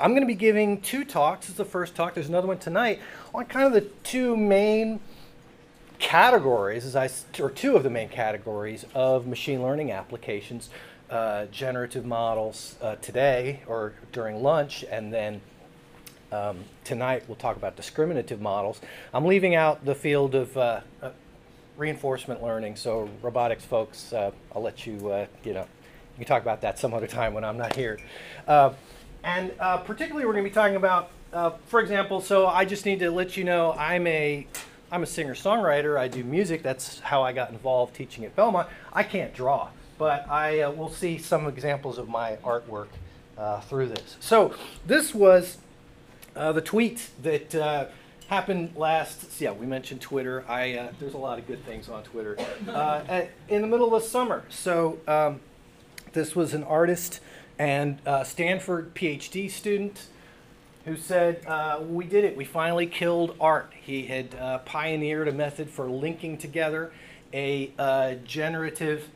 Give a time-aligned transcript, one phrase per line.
[0.00, 1.46] I'm going to be giving two talks.
[1.46, 2.14] This is the first talk.
[2.14, 3.00] There's another one tonight
[3.34, 5.00] on kind of the two main
[5.98, 7.08] categories, as I,
[7.42, 10.70] or two of the main categories of machine learning applications.
[11.08, 15.40] Uh, generative models uh, today or during lunch, and then
[16.32, 18.80] um, tonight we'll talk about discriminative models.
[19.14, 21.10] I'm leaving out the field of uh, uh
[21.76, 26.42] reinforcement learning, so robotics folks, uh, I'll let you, uh, you know, you can talk
[26.42, 28.00] about that some other time when I'm not here.
[29.26, 29.52] And
[29.84, 31.10] particularly we're going to be talking about,
[31.66, 34.46] for example, so I just need to let you know I'm a
[34.90, 35.98] I'm a singer-songwriter.
[35.98, 36.62] I do music.
[36.62, 38.68] That's how I got involved teaching at Belmont.
[38.92, 42.88] I can't draw but I uh, will see some examples of my artwork
[43.38, 44.16] uh, through this.
[44.20, 44.54] So
[44.86, 45.58] this was
[46.34, 47.86] uh, the tweet that uh,
[48.28, 49.40] happened last.
[49.40, 50.44] Yeah, we mentioned Twitter.
[50.48, 52.36] I uh, there's a lot of good things on Twitter
[52.68, 54.44] uh, at, in the middle of summer.
[54.48, 55.40] So um,
[56.12, 57.20] this was an artist
[57.58, 60.08] and a Stanford PhD student
[60.84, 62.36] who said, uh, We did it.
[62.36, 63.72] We finally killed art.
[63.80, 66.92] He had uh, pioneered a method for linking together
[67.32, 69.08] a uh, generative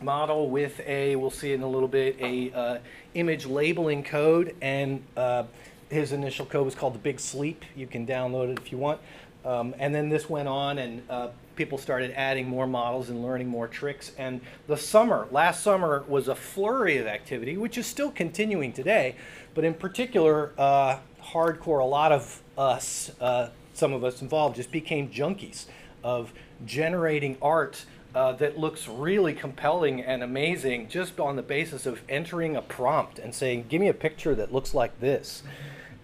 [0.00, 2.78] model with a, we'll see in a little bit, a uh,
[3.14, 4.54] image labeling code.
[4.62, 5.44] And uh,
[5.90, 7.64] his initial code was called the Big Sleep.
[7.76, 9.00] You can download it if you want.
[9.44, 13.48] Um, and then this went on, and uh, people started adding more models and learning
[13.48, 14.12] more tricks.
[14.18, 19.16] And the summer, last summer, was a flurry of activity, which is still continuing today.
[19.54, 24.72] But in particular, uh, hardcore, a lot of us, uh, some of us involved, just
[24.72, 25.66] became junkies
[26.02, 26.32] of
[26.64, 32.56] generating art uh, that looks really compelling and amazing just on the basis of entering
[32.56, 35.42] a prompt and saying, give me a picture that looks like this.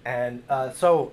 [0.05, 1.13] And uh, so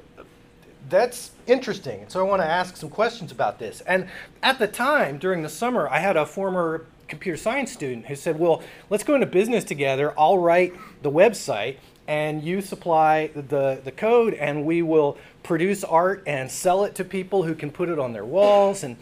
[0.90, 2.06] that's interesting.
[2.08, 3.82] so I want to ask some questions about this.
[3.82, 4.08] And
[4.42, 8.40] at the time, during the summer, I had a former computer science student who said,
[8.40, 10.14] well, let's go into business together.
[10.18, 16.24] I'll write the website and you supply the, the code and we will produce art
[16.26, 18.98] and sell it to people who can put it on their walls and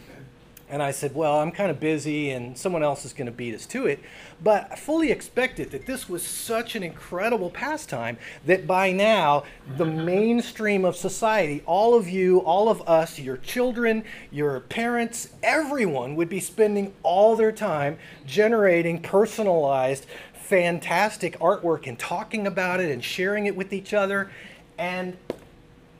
[0.72, 3.54] and I said, Well, I'm kind of busy and someone else is going to beat
[3.54, 4.00] us to it.
[4.42, 9.44] But I fully expected that this was such an incredible pastime that by now,
[9.76, 16.16] the mainstream of society, all of you, all of us, your children, your parents, everyone
[16.16, 23.04] would be spending all their time generating personalized, fantastic artwork and talking about it and
[23.04, 24.30] sharing it with each other.
[24.78, 25.18] And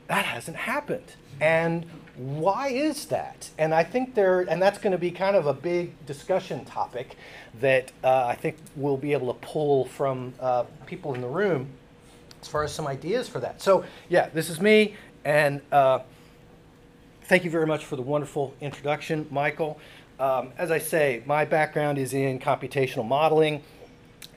[0.07, 1.13] that hasn't happened.
[1.39, 3.49] And why is that?
[3.57, 7.17] And I think there, and that's going to be kind of a big discussion topic
[7.59, 11.69] that uh, I think we'll be able to pull from uh, people in the room
[12.41, 13.61] as far as some ideas for that.
[13.61, 15.99] So, yeah, this is me, and uh,
[17.23, 19.79] thank you very much for the wonderful introduction, Michael.
[20.19, 23.63] Um, as I say, my background is in computational modeling,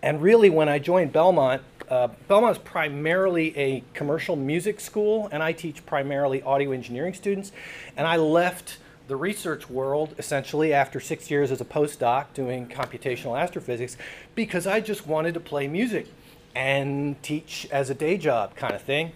[0.02, 5.42] and really when I joined Belmont, uh, Belmont is primarily a commercial music school, and
[5.42, 7.52] I teach primarily audio engineering students.
[7.96, 13.40] And I left the research world essentially after six years as a postdoc doing computational
[13.40, 13.96] astrophysics
[14.34, 16.08] because I just wanted to play music
[16.56, 19.12] and teach as a day job kind of thing.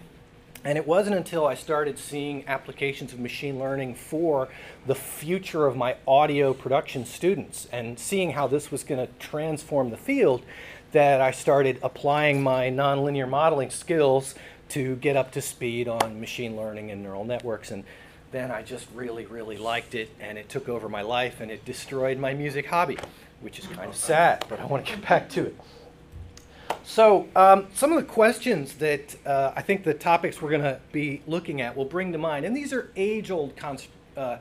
[0.63, 4.47] And it wasn't until I started seeing applications of machine learning for
[4.85, 9.89] the future of my audio production students and seeing how this was going to transform
[9.89, 10.43] the field
[10.91, 14.35] that I started applying my nonlinear modeling skills
[14.69, 17.71] to get up to speed on machine learning and neural networks.
[17.71, 17.83] And
[18.31, 21.65] then I just really, really liked it, and it took over my life, and it
[21.65, 22.97] destroyed my music hobby,
[23.41, 25.59] which is kind of sad, but I want to get back to it.
[26.83, 30.79] So, um, some of the questions that uh, I think the topics we're going to
[30.91, 33.53] be looking at will bring to mind, and these are age old
[34.15, 34.37] uh,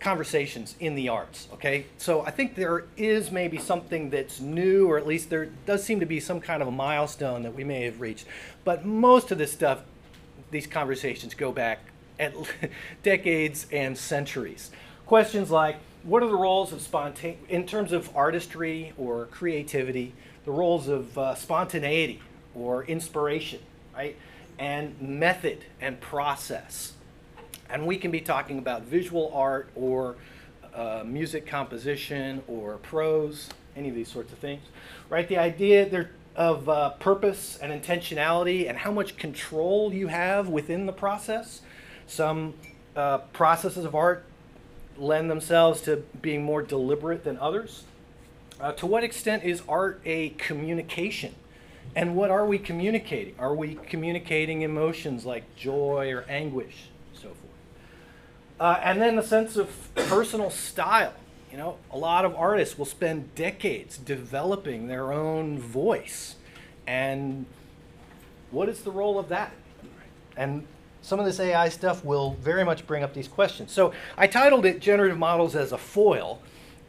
[0.00, 1.48] conversations in the arts.
[1.54, 5.82] Okay, so I think there is maybe something that's new, or at least there does
[5.84, 8.26] seem to be some kind of a milestone that we may have reached.
[8.64, 9.80] But most of this stuff,
[10.50, 11.80] these conversations go back
[12.18, 12.34] at
[13.02, 14.70] decades and centuries.
[15.06, 20.12] Questions like, what are the roles of spontaneity in terms of artistry or creativity?
[20.44, 22.22] The roles of uh, spontaneity
[22.54, 23.60] or inspiration,
[23.94, 24.16] right?
[24.58, 26.92] And method and process
[27.70, 30.16] and we can be talking about visual art or
[30.74, 34.62] uh, music composition or prose, any of these sorts of things,
[35.08, 35.28] right?
[35.28, 40.84] The idea there of uh, purpose and intentionality and how much control you have within
[40.84, 41.62] the process.
[42.06, 42.54] Some
[42.94, 44.24] uh, processes of art
[44.98, 47.84] lend themselves to being more deliberate than others.
[48.60, 51.34] Uh, to what extent is art a communication?
[51.94, 53.34] And what are we communicating?
[53.38, 56.88] Are we communicating emotions like joy or anguish?
[58.58, 61.12] Uh, and then the sense of personal style.
[61.50, 66.36] You know, a lot of artists will spend decades developing their own voice
[66.86, 67.46] and
[68.50, 69.52] what is the role of that?
[70.36, 70.66] And
[71.02, 73.72] some of this AI stuff will very much bring up these questions.
[73.72, 76.40] So I titled it Generative Models as a Foil.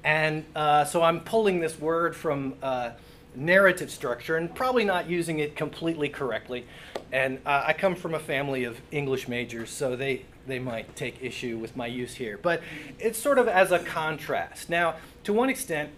[0.04, 2.92] And uh, so I'm pulling this word from uh,
[3.38, 6.66] narrative structure and probably not using it completely correctly.
[7.12, 11.22] And uh, I come from a family of English majors, so they, they might take
[11.22, 12.38] issue with my use here.
[12.42, 12.62] But
[13.00, 14.69] it's sort of as a contrast.
[14.69, 15.92] Now, to one extent,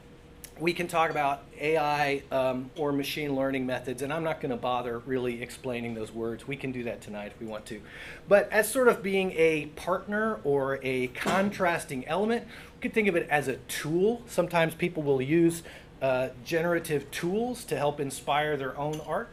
[0.60, 4.58] we can talk about AI um, or machine learning methods, and I'm not going to
[4.58, 6.48] bother really explaining those words.
[6.48, 7.82] We can do that tonight if we want to.
[8.28, 12.46] But as sort of being a partner or a contrasting element,
[12.76, 14.22] we could think of it as a tool.
[14.28, 15.64] Sometimes people will use
[16.02, 19.30] uh, generative tools to help inspire their own art.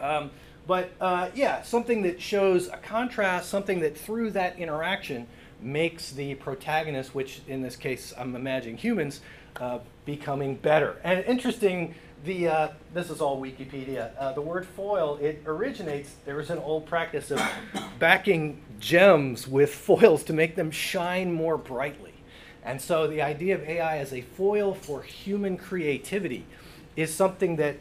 [0.00, 0.30] Um,
[0.66, 5.26] but uh, yeah, something that shows a contrast, something that through that interaction
[5.60, 9.20] makes the protagonist, which in this case I'm imagining humans,
[9.60, 10.96] uh, becoming better.
[11.04, 11.94] And interesting,
[12.24, 14.10] the uh, this is all Wikipedia.
[14.18, 16.16] Uh, the word foil it originates.
[16.24, 17.40] There was an old practice of
[17.98, 22.05] backing gems with foils to make them shine more brightly.
[22.66, 26.44] And so the idea of AI as a foil for human creativity
[26.96, 27.76] is something that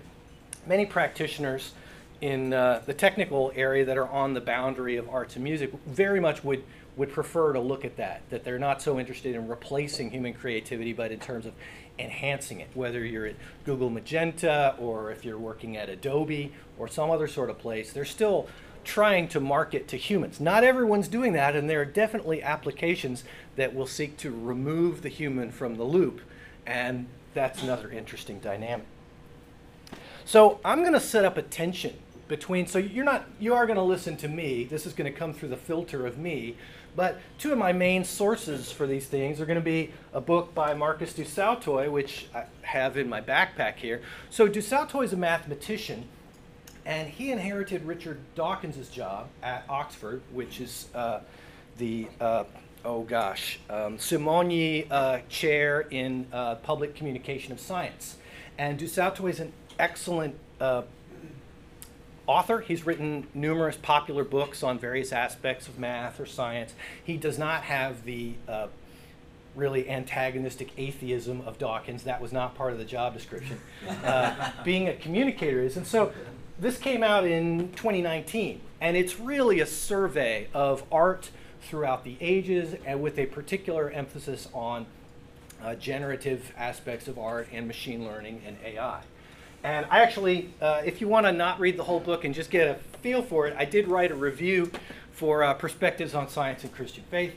[0.67, 1.73] many practitioners
[2.21, 6.19] in uh, the technical area that are on the boundary of arts and music very
[6.19, 6.63] much would
[6.97, 10.93] would prefer to look at that, that they're not so interested in replacing human creativity,
[10.93, 11.53] but in terms of
[11.99, 13.35] enhancing it, whether you're at
[13.65, 18.05] Google Magenta or if you're working at Adobe or some other sort of place, they're
[18.05, 18.47] still
[18.85, 20.39] trying to market to humans.
[20.39, 23.23] Not everyone's doing that, and there are definitely applications
[23.55, 26.21] that will seek to remove the human from the loop,
[26.65, 28.85] and that's another interesting dynamic.
[30.23, 31.95] So I'm going to set up a tension
[32.27, 34.63] between, so you're not, you are going to listen to me.
[34.63, 36.55] This is going to come through the filter of me,
[36.95, 40.55] but two of my main sources for these things are going to be a book
[40.55, 44.01] by Marcus du Sautoy, which I have in my backpack here.
[44.29, 46.07] So du Sautoy is a mathematician,
[46.85, 51.19] and he inherited Richard Dawkins' job at Oxford, which is uh,
[51.77, 52.43] the, uh,
[52.83, 58.17] oh gosh, um, Simonyi uh, Chair in uh, Public Communication of Science.
[58.57, 60.83] And du Sautoy is an excellent uh,
[62.27, 62.59] author.
[62.59, 66.73] He's written numerous popular books on various aspects of math or science.
[67.03, 68.67] He does not have the uh,
[69.55, 72.03] really antagonistic atheism of Dawkins.
[72.03, 73.59] That was not part of the job description.
[74.03, 75.77] Uh, being a communicator is.
[75.77, 76.11] And so
[76.59, 81.29] this came out in 2019, and it's really a survey of art
[81.61, 84.85] throughout the ages and with a particular emphasis on
[85.61, 89.01] uh, generative aspects of art and machine learning and AI.
[89.63, 92.51] And I actually, uh, if you want to not read the whole book and just
[92.51, 94.71] get a feel for it, I did write a review
[95.11, 97.33] for uh, Perspectives on Science and Christian Faith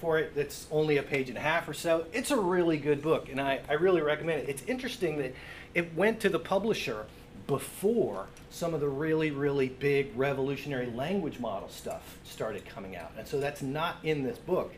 [0.00, 0.34] for it.
[0.34, 2.06] That's only a page and a half or so.
[2.12, 4.48] It's a really good book, and I, I really recommend it.
[4.48, 5.34] It's interesting that
[5.74, 7.06] it went to the publisher
[7.46, 13.12] before some of the really, really big revolutionary language model stuff started coming out.
[13.18, 14.72] And so that's not in this book.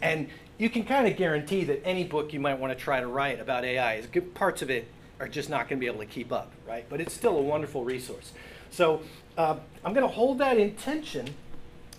[0.00, 0.28] And
[0.58, 3.40] you can kind of guarantee that any book you might want to try to write
[3.40, 4.88] about AI, is good parts of it
[5.20, 6.86] are just not going to be able to keep up, right?
[6.88, 8.32] But it's still a wonderful resource.
[8.70, 9.02] So
[9.38, 11.34] uh, I'm going to hold that intention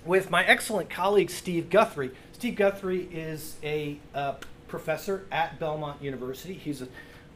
[0.05, 2.11] with my excellent colleague Steve Guthrie.
[2.33, 4.35] Steve Guthrie is a uh,
[4.67, 6.53] professor at Belmont University.
[6.53, 6.87] He's a,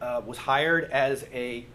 [0.04, 1.66] uh, was hired as a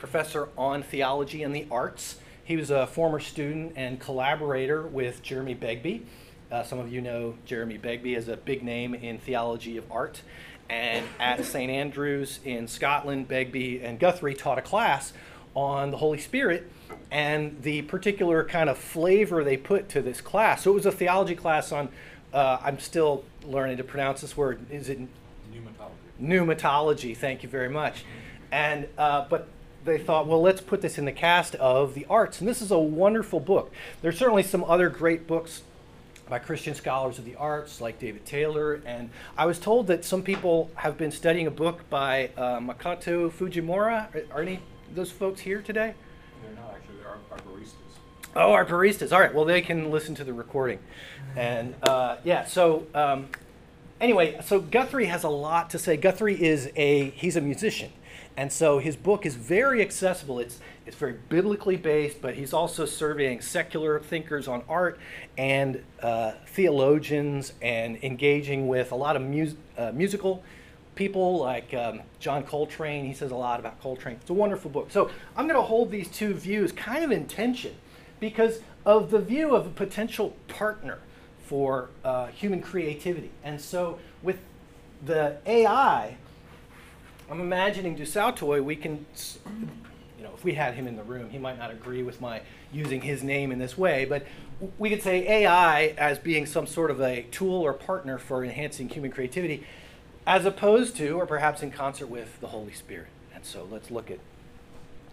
[0.00, 2.16] professor on theology and the arts.
[2.42, 6.04] He was a former student and collaborator with Jeremy Begbie.
[6.50, 10.22] Uh, some of you know Jeremy Begbie as a big name in theology of art.
[10.68, 11.70] And at St.
[11.70, 15.12] Andrews in Scotland, Begbie and Guthrie taught a class
[15.54, 16.70] on the Holy Spirit
[17.10, 20.62] and the particular kind of flavor they put to this class.
[20.62, 21.88] So it was a theology class on,
[22.32, 24.60] uh, I'm still learning to pronounce this word.
[24.70, 25.00] Is it
[25.52, 26.20] pneumatology?
[26.22, 28.04] Pneumatology, thank you very much.
[28.52, 29.48] And, uh, but
[29.84, 32.40] they thought, well, let's put this in the cast of the arts.
[32.40, 33.72] And this is a wonderful book.
[34.02, 35.62] There's certainly some other great books
[36.28, 38.80] by Christian scholars of the arts like David Taylor.
[38.86, 43.30] And I was told that some people have been studying a book by uh, Makoto
[43.30, 44.14] Fujimura.
[44.14, 45.94] Are, are, any of those folks here today?
[46.42, 47.74] They're not actually, they're arboristas.
[48.36, 49.12] Oh, arboristas.
[49.12, 50.78] All right, well, they can listen to the recording.
[51.36, 53.28] And uh, yeah, so um,
[54.00, 55.96] anyway, so Guthrie has a lot to say.
[55.96, 57.90] Guthrie is a, he's a musician.
[58.40, 60.38] And so his book is very accessible.
[60.38, 64.98] It's, it's very biblically based, but he's also surveying secular thinkers on art
[65.36, 70.42] and uh, theologians and engaging with a lot of mus- uh, musical
[70.94, 73.04] people like um, John Coltrane.
[73.04, 74.16] He says a lot about Coltrane.
[74.22, 74.90] It's a wonderful book.
[74.90, 77.74] So I'm going to hold these two views kind of in tension
[78.20, 81.00] because of the view of a potential partner
[81.44, 83.32] for uh, human creativity.
[83.44, 84.38] And so with
[85.04, 86.16] the AI,
[87.30, 89.06] I'm imagining du Sautoy, we can
[90.18, 92.42] you know, if we had him in the room, he might not agree with my
[92.72, 94.26] using his name in this way, but
[94.78, 98.88] we could say AI as being some sort of a tool or partner for enhancing
[98.88, 99.64] human creativity,
[100.26, 103.06] as opposed to, or perhaps in concert with, the Holy Spirit.
[103.32, 104.18] And so let's look at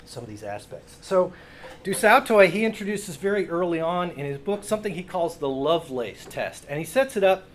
[0.05, 0.97] some of these aspects.
[1.01, 1.31] So,
[1.83, 6.25] Du Sautoy, he introduces very early on in his book something he calls the Lovelace
[6.25, 7.45] test, and he sets it up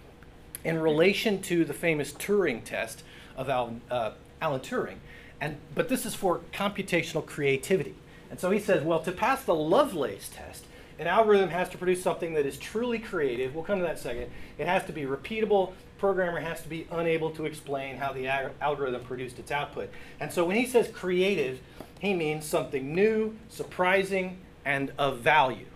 [0.64, 3.02] in relation to the famous Turing test
[3.36, 4.12] of Alan, uh,
[4.42, 4.96] Alan Turing.
[5.40, 7.94] And, but this is for computational creativity.
[8.30, 10.66] And so he says, well, to pass the Lovelace test,
[10.98, 13.54] an algorithm has to produce something that is truly creative.
[13.54, 14.30] We'll come to that second.
[14.58, 15.70] It has to be repeatable.
[15.70, 18.28] The programmer has to be unable to explain how the
[18.60, 19.90] algorithm produced its output.
[20.20, 21.60] And so when he says creative,
[21.98, 25.66] he means something new, surprising, and of value.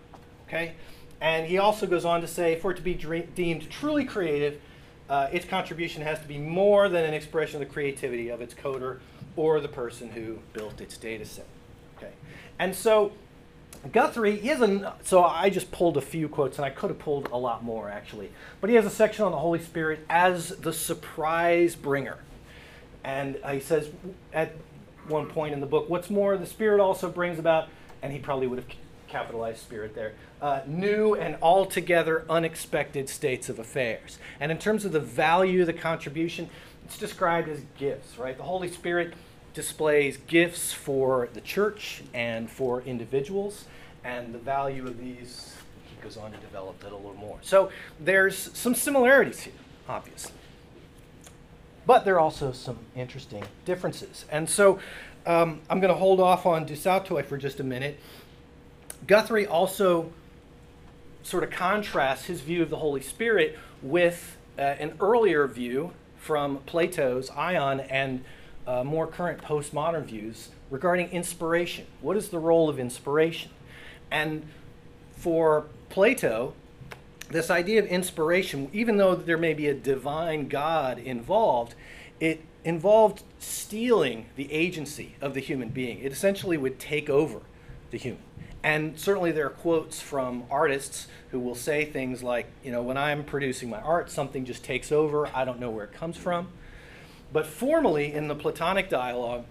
[0.49, 0.75] Okay?
[1.21, 4.61] And he also goes on to say, for it to be deemed truly creative,
[5.09, 8.55] uh, its contribution has to be more than an expression of the creativity of its
[8.55, 8.99] coder
[9.37, 11.47] or the person who built its data set.
[11.97, 12.13] Okay,
[12.59, 13.13] and so
[13.93, 16.99] Guthrie, he has a, so I just pulled a few quotes, and I could have
[16.99, 20.49] pulled a lot more actually, but he has a section on the Holy Spirit as
[20.49, 22.19] the surprise bringer,
[23.05, 23.91] and he says
[24.33, 24.53] at
[25.09, 27.69] one point in the book, what's more, the Spirit also brings about,
[28.03, 28.69] and he probably would have
[29.09, 34.19] capitalized Spirit there, uh, new and altogether unexpected states of affairs.
[34.41, 36.49] And in terms of the value of the contribution,
[36.85, 38.37] it's described as gifts, right?
[38.37, 39.15] The Holy Spirit
[39.55, 43.65] displays gifts for the church and for individuals,
[44.05, 47.39] and the value of these, he goes on to develop that a little more.
[47.43, 49.55] So there's some similarities here,
[49.89, 50.35] obviously.
[51.87, 54.27] But there are also some interesting differences.
[54.31, 54.79] And so
[55.25, 57.99] um, I'm going to hold off on Du Sautoy for just a minute.
[59.07, 60.13] Guthrie also
[61.23, 66.59] sort of contrasts his view of the Holy Spirit with uh, an earlier view from
[66.67, 68.25] Plato's Ion and
[68.67, 71.87] uh, more current postmodern views regarding inspiration.
[72.01, 73.51] What is the role of inspiration?
[74.11, 74.47] And
[75.17, 76.55] for Plato,
[77.31, 81.75] this idea of inspiration, even though there may be a divine God involved,
[82.19, 86.01] it involved stealing the agency of the human being.
[86.01, 87.41] It essentially would take over
[87.91, 88.25] the human.
[88.67, 92.97] And certainly there are quotes from artists who will say things like, you know, when
[92.97, 95.29] I'm producing my art, something just takes over.
[95.33, 96.49] I don't know where it comes from.
[97.33, 99.45] But formally, in the Platonic dialogue,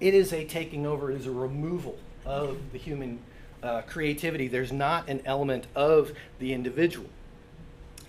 [0.00, 3.20] it is a taking over, it is a removal of the human
[3.62, 4.48] uh, creativity.
[4.48, 7.10] There's not an element of the individual.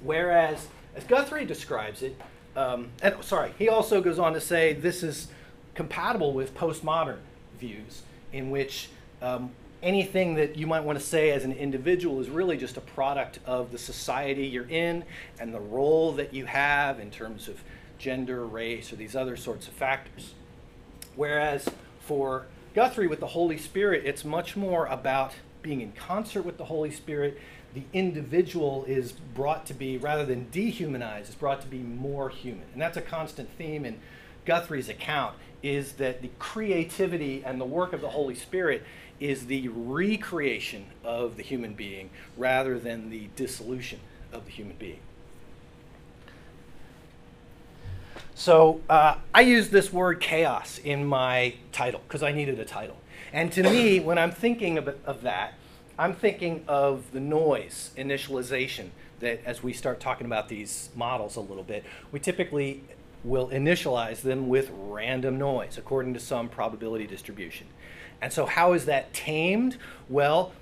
[0.02, 2.20] Whereas, as Guthrie describes it,
[2.56, 5.28] um, and sorry, he also goes on to say this is
[5.76, 7.20] compatible with postmodern
[7.60, 8.90] views in which
[9.22, 9.52] um,
[9.84, 13.40] anything that you might want to say as an individual is really just a product
[13.46, 15.04] of the society you're in
[15.40, 17.62] and the role that you have in terms of
[18.00, 20.34] gender, race, or these other sorts of factors.
[21.16, 26.58] Whereas for Guthrie with the Holy Spirit, it's much more about being in concert with
[26.58, 27.40] the Holy Spirit.
[27.74, 32.66] The individual is brought to be, rather than dehumanized, is brought to be more human.
[32.74, 34.00] And that's a constant theme in
[34.46, 38.84] Guthrie's account, is that the creativity and the work of the Holy Spirit
[39.24, 44.00] is the recreation of the human being rather than the dissolution
[44.34, 45.00] of the human being.
[48.36, 52.98] So uh, I use this word chaos in my title because I needed a title.
[53.32, 55.54] And to me, when I'm thinking of, of that,
[55.98, 58.90] I'm thinking of the noise initialization
[59.22, 62.84] that as we start talking about these models a little bit, we typically
[63.24, 67.68] will initialize them with random noise according to some probability distribution.
[68.24, 69.76] And so, how is that tamed?
[70.08, 70.54] Well,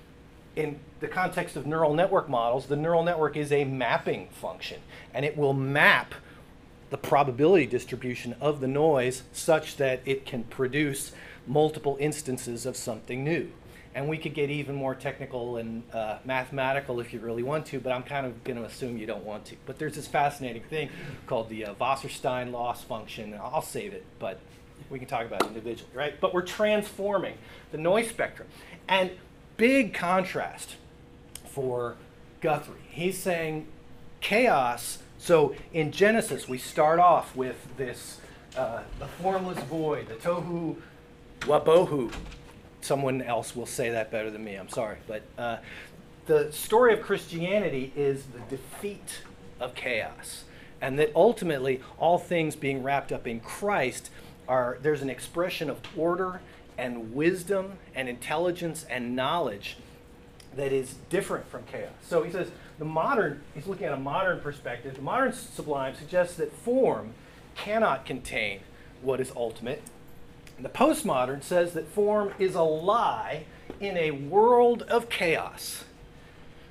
[0.56, 4.80] in the context of neural network models, the neural network is a mapping function,
[5.14, 6.16] and it will map
[6.90, 11.12] the probability distribution of the noise such that it can produce
[11.46, 13.52] multiple instances of something new.
[13.94, 17.78] And we could get even more technical and uh, mathematical if you really want to,
[17.78, 19.56] but I'm kind of going to assume you don't want to.
[19.66, 20.90] But there's this fascinating thing
[21.28, 23.38] called the uh, Wasserstein loss function.
[23.40, 24.40] I'll save it, but
[24.90, 26.20] we can talk about individually, right?
[26.20, 27.34] But we're transforming
[27.70, 28.48] the noise spectrum.
[28.88, 29.10] And
[29.56, 30.76] big contrast
[31.46, 31.96] for
[32.40, 32.80] Guthrie.
[32.88, 33.66] He's saying
[34.20, 34.98] chaos.
[35.18, 38.20] So in Genesis, we start off with this
[38.56, 40.76] uh, the formless void, the tohu
[41.40, 42.12] wabohu.
[42.80, 44.56] Someone else will say that better than me.
[44.56, 45.58] I'm sorry, but uh,
[46.26, 49.22] the story of Christianity is the defeat
[49.60, 50.44] of chaos,
[50.80, 54.10] and that ultimately all things being wrapped up in Christ
[54.52, 56.42] are there's an expression of order
[56.76, 59.78] and wisdom and intelligence and knowledge
[60.56, 61.92] that is different from chaos.
[62.02, 64.94] So he says the modern, he's looking at a modern perspective.
[64.96, 67.14] The modern sublime suggests that form
[67.54, 68.60] cannot contain
[69.00, 69.82] what is ultimate,
[70.62, 73.46] The postmodern says that form is a lie
[73.80, 75.84] in a world of chaos.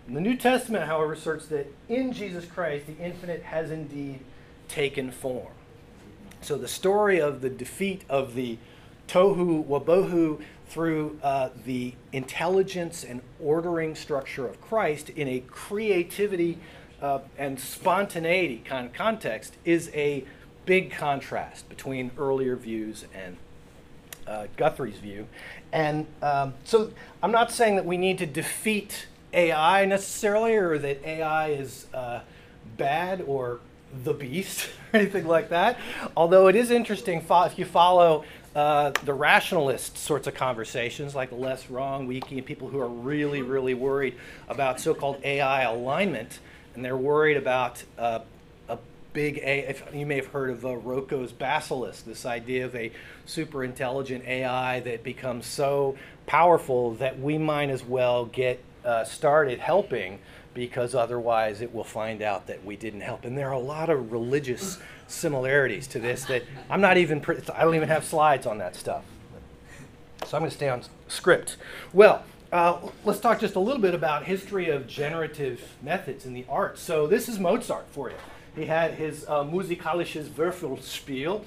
[0.07, 4.21] And the New Testament, however, asserts that in Jesus Christ, the infinite has indeed
[4.67, 5.51] taken form.
[6.41, 8.57] So the story of the defeat of the
[9.07, 16.57] tohu wabohu through uh, the intelligence and ordering structure of Christ in a creativity
[17.01, 20.23] uh, and spontaneity kind of context is a
[20.65, 23.37] big contrast between earlier views and
[24.27, 25.27] uh, Guthrie's view.
[25.71, 31.03] And um, so I'm not saying that we need to defeat AI necessarily or that
[31.05, 32.21] AI is uh,
[32.77, 33.59] bad or
[34.03, 35.77] the beast or anything like that.
[36.15, 38.23] Although it is interesting if you follow
[38.55, 43.73] uh, the rationalist sorts of conversations, like LessWrong Wiki, and people who are really, really
[43.73, 44.15] worried
[44.49, 46.39] about so called AI alignment,
[46.75, 48.19] and they're worried about uh,
[48.67, 48.77] a
[49.13, 49.69] big A.
[49.69, 52.91] If you may have heard of uh, Roko's basilisk, this idea of a
[53.25, 59.59] super intelligent AI that becomes so powerful that we might as well get uh, started
[59.59, 60.19] helping
[60.53, 63.23] because otherwise it will find out that we didn't help.
[63.25, 67.23] And there are a lot of religious similarities to this that I'm not even,
[67.53, 69.03] I don't even have slides on that stuff.
[70.25, 71.57] So I'm going to stay on script.
[71.93, 76.45] Well, uh, let's talk just a little bit about history of generative methods in the
[76.49, 76.81] arts.
[76.81, 78.17] So this is Mozart for you.
[78.55, 81.43] He had his uh, Musikalisches Würfelspiel,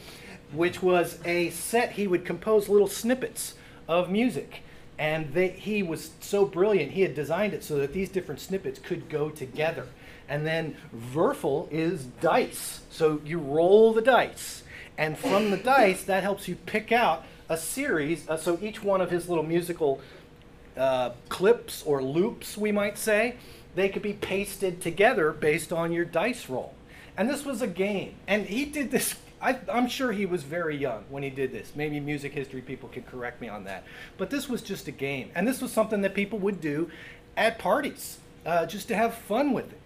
[0.52, 3.54] which was a set he would compose little snippets
[3.86, 4.62] of music.
[4.98, 8.78] And they, he was so brilliant, he had designed it so that these different snippets
[8.78, 9.86] could go together.
[10.28, 10.76] And then
[11.12, 12.82] Würfel is dice.
[12.90, 14.62] So you roll the dice.
[14.96, 18.28] And from the dice, that helps you pick out a series.
[18.28, 20.00] Uh, so each one of his little musical
[20.76, 23.36] uh, clips or loops, we might say,
[23.74, 26.74] they could be pasted together based on your dice roll.
[27.16, 28.14] And this was a game.
[28.26, 31.72] And he did this I, am sure he was very young when he did this.
[31.76, 33.84] Maybe music history people can correct me on that.
[34.16, 35.30] But this was just a game.
[35.34, 36.90] And this was something that people would do
[37.36, 39.78] at parties uh, just to have fun with it.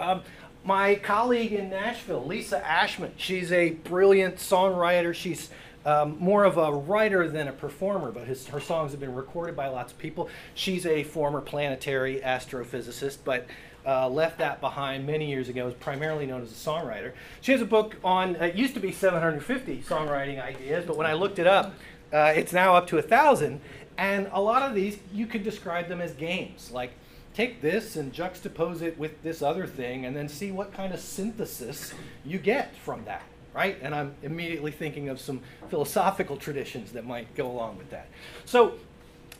[0.00, 0.22] Um,
[0.64, 5.14] my colleague in Nashville, Lisa Aschmann, she's a brilliant songwriter.
[5.14, 5.50] She's
[5.84, 9.56] um, more of a writer than a performer, but his, her songs have been recorded
[9.56, 10.28] by lots of people.
[10.54, 13.46] She's a former planetary astrophysicist, but
[13.86, 17.12] uh, left that behind many years ago, is primarily known as a songwriter.
[17.40, 21.14] She has a book on, it used to be 750 songwriting ideas, but when I
[21.14, 21.74] looked it up,
[22.12, 23.60] uh, it's now up to a 1,000.
[23.98, 26.70] And a lot of these, you could describe them as games.
[26.70, 26.92] Like,
[27.34, 31.00] take this and juxtapose it with this other thing, and then see what kind of
[31.00, 33.22] synthesis you get from that,
[33.54, 33.78] right?
[33.82, 35.40] And I'm immediately thinking of some
[35.70, 38.08] philosophical traditions that might go along with that.
[38.44, 38.74] So,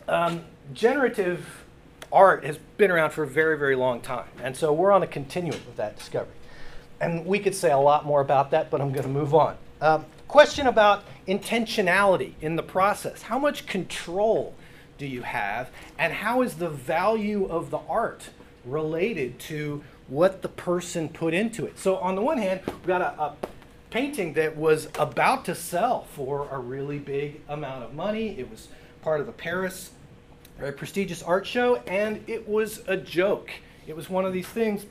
[0.09, 1.47] um, generative
[2.13, 4.29] art has been around for a very, very long time.
[4.43, 6.35] And so we're on a continuum of that discovery.
[7.01, 9.57] And we could say a lot more about that, but I'm going to move on.
[9.81, 13.23] Um, question about intentionality in the process.
[13.23, 14.55] How much control
[14.99, 15.71] do you have?
[15.99, 18.31] And how is the value of the art
[18.65, 21.79] related to what the person put into it?
[21.79, 23.37] So, on the one hand, we've got a, a
[23.91, 28.39] painting that was about to sell for a really big amount of money.
[28.39, 28.69] It was
[29.03, 29.91] part of the Paris
[30.63, 33.51] very prestigious art show, and it was a joke.
[33.89, 34.87] It was one of these things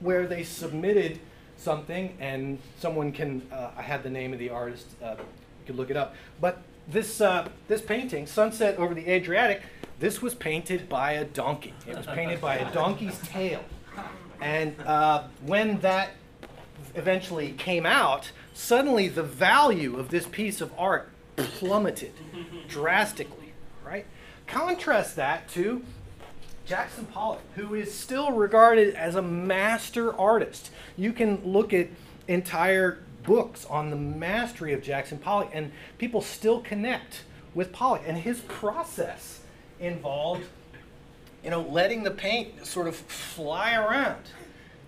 [0.00, 1.20] where they submitted
[1.56, 5.76] something, and someone can, uh, I had the name of the artist, uh, you can
[5.76, 6.16] look it up.
[6.40, 9.62] But this, uh, this painting, Sunset Over the Adriatic,
[10.00, 11.74] this was painted by a donkey.
[11.86, 13.64] It was painted by a donkey's tail.
[14.40, 16.10] And uh, when that
[16.96, 22.14] eventually came out, suddenly the value of this piece of art plummeted
[22.66, 23.43] drastically?
[24.46, 25.82] Contrast that to
[26.66, 30.70] Jackson Pollock, who is still regarded as a master artist.
[30.96, 31.88] You can look at
[32.28, 38.02] entire books on the mastery of Jackson Pollock, and people still connect with Pollock.
[38.06, 39.40] And his process
[39.80, 40.44] involved,
[41.42, 44.22] you know, letting the paint sort of fly around.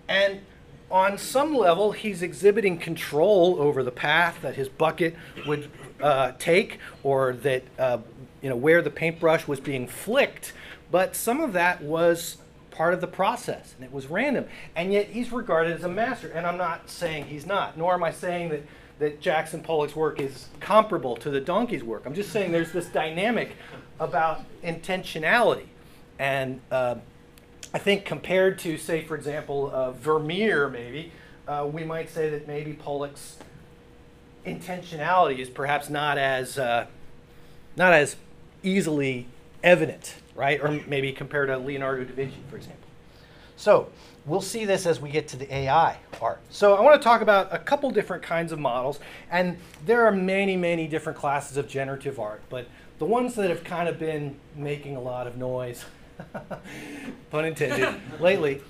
[0.07, 0.41] And
[0.89, 5.15] on some level, he's exhibiting control over the path that his bucket
[5.45, 5.69] would
[6.01, 7.99] uh, take, or that uh,
[8.41, 10.53] you know, where the paintbrush was being flicked,
[10.91, 12.37] but some of that was
[12.77, 14.45] part of the process and it was random.
[14.75, 16.29] And yet he's regarded as a master.
[16.29, 18.61] And I'm not saying he's not, nor am I saying that,
[18.99, 22.03] that Jackson Pollock's work is comparable to the donkey's work.
[22.05, 23.55] I'm just saying there's this dynamic
[23.99, 25.65] about intentionality.
[26.19, 26.95] And uh,
[27.73, 31.11] I think compared to, say, for example, uh, Vermeer, maybe,
[31.47, 33.37] uh, we might say that maybe Pollock's
[34.45, 36.85] intentionality is perhaps not as, uh,
[37.75, 38.15] not as
[38.63, 39.27] easily
[39.63, 40.61] evident, right?
[40.61, 42.87] Or maybe compared to Leonardo da Vinci, for example.
[43.55, 43.89] So
[44.25, 46.39] we'll see this as we get to the AI part.
[46.49, 48.99] So I want to talk about a couple different kinds of models,
[49.31, 52.67] and there are many, many different classes of generative art, but
[52.99, 55.85] the ones that have kind of been making a lot of noise,
[57.31, 58.61] pun intended, lately.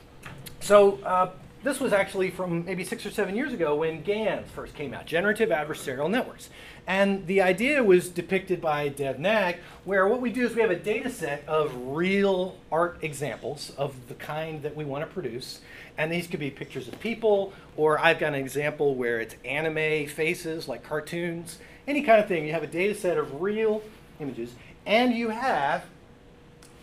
[0.62, 1.32] So uh,
[1.64, 5.06] this was actually from maybe six or seven years ago when GANs first came out,
[5.06, 6.50] Generative Adversarial Networks.
[6.88, 10.72] And the idea was depicted by Dev Nag, where what we do is we have
[10.72, 15.60] a data set of real art examples of the kind that we want to produce.
[15.98, 20.08] And these could be pictures of people, or I've got an example where it's anime
[20.08, 22.46] faces, like cartoons, any kind of thing.
[22.46, 23.82] You have a data set of real
[24.22, 24.54] images,
[24.86, 25.84] and you have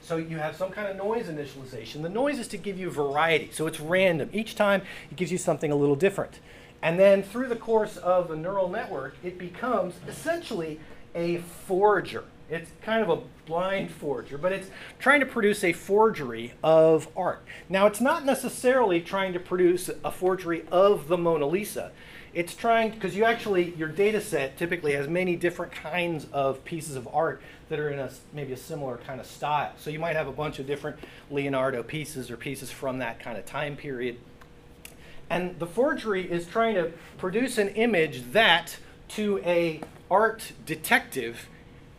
[0.02, 2.02] so you have some kind of noise initialization.
[2.02, 4.28] The noise is to give you variety, so it's random.
[4.34, 6.40] Each time it gives you something a little different.
[6.85, 10.79] And then through the course of a neural network, it becomes essentially
[11.14, 12.25] a forger.
[12.51, 14.68] It's kind of a blind forger, but it's
[14.99, 17.42] trying to produce a forgery of art.
[17.70, 21.90] Now, it's not necessarily trying to produce a forgery of the Mona Lisa.
[22.35, 26.97] It's trying, because you actually, your data set typically has many different kinds of pieces
[26.97, 29.73] of art that are in a, maybe a similar kind of style.
[29.79, 30.99] So you might have a bunch of different
[31.31, 34.18] Leonardo pieces or pieces from that kind of time period.
[35.30, 38.76] And the forgery is trying to produce an image that,
[39.08, 41.48] to a art detective,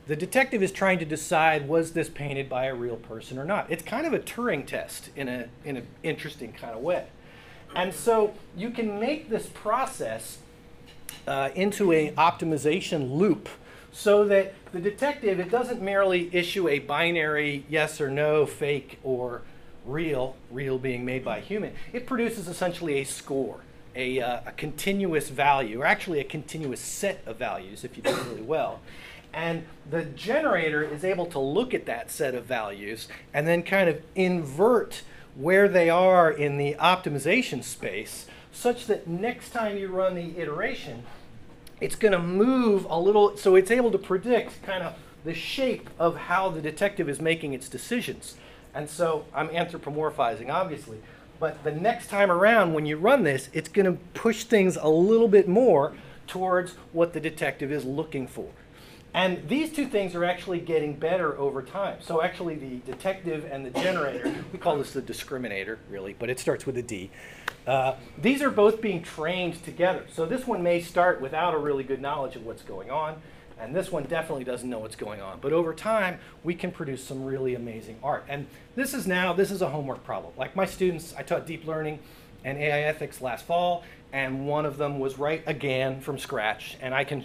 [0.08, 3.72] the detective is trying to decide was this painted by a real person or not.
[3.72, 7.08] It's kind of a Turing test in a in an interesting kind of way.
[7.76, 10.38] And so you can make this process
[11.28, 13.50] uh, into a optimization loop
[13.92, 19.42] so that the detective it doesn't merely issue a binary yes or no, fake or
[19.86, 23.60] real, real being made by a human, it produces essentially a score,
[23.96, 28.14] a, uh, a continuous value, or actually a continuous set of values if you do
[28.14, 28.82] really well.
[29.34, 33.90] And the generator is able to look at that set of values and then kind
[33.90, 35.04] of invert
[35.36, 41.04] where they are in the optimization space such that next time you run the iteration,
[41.82, 44.94] it's going to move a little, so it's able to predict kind of
[45.26, 48.36] the shape of how the detective is making its decisions.
[48.76, 51.00] And so I'm anthropomorphizing, obviously.
[51.40, 54.90] But the next time around, when you run this, it's going to push things a
[54.90, 55.96] little bit more
[56.28, 58.50] towards what the detective is looking for.
[59.14, 62.00] And these two things are actually getting better over time.
[62.02, 66.38] So actually the detective and the generator, we call this the discriminator, really, but it
[66.38, 67.12] starts with a D.
[67.66, 70.06] Uh, these are both being trained together.
[70.12, 73.22] So this one may start without a really good knowledge of what's going on.
[73.60, 75.40] And this one definitely doesn't know what's going on.
[75.40, 78.26] But over time, we can produce some really amazing art.
[78.28, 80.34] And this is now, this is a homework problem.
[80.38, 82.00] Like my students, I taught deep learning
[82.44, 86.78] and AI ethics last fall, and one of them was write again from scratch.
[86.82, 87.24] And I can,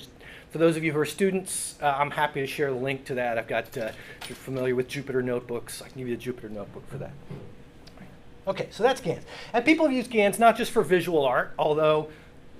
[0.50, 3.14] for those of you who are students, uh, I'm happy to share the link to
[3.14, 3.36] that.
[3.36, 3.90] I've got, uh,
[4.22, 7.12] if you're familiar with Jupyter Notebooks, I can give you the Jupyter Notebook for that.
[8.46, 9.24] Okay, so that's GANs.
[9.52, 12.08] And people have used GANs not just for visual art, although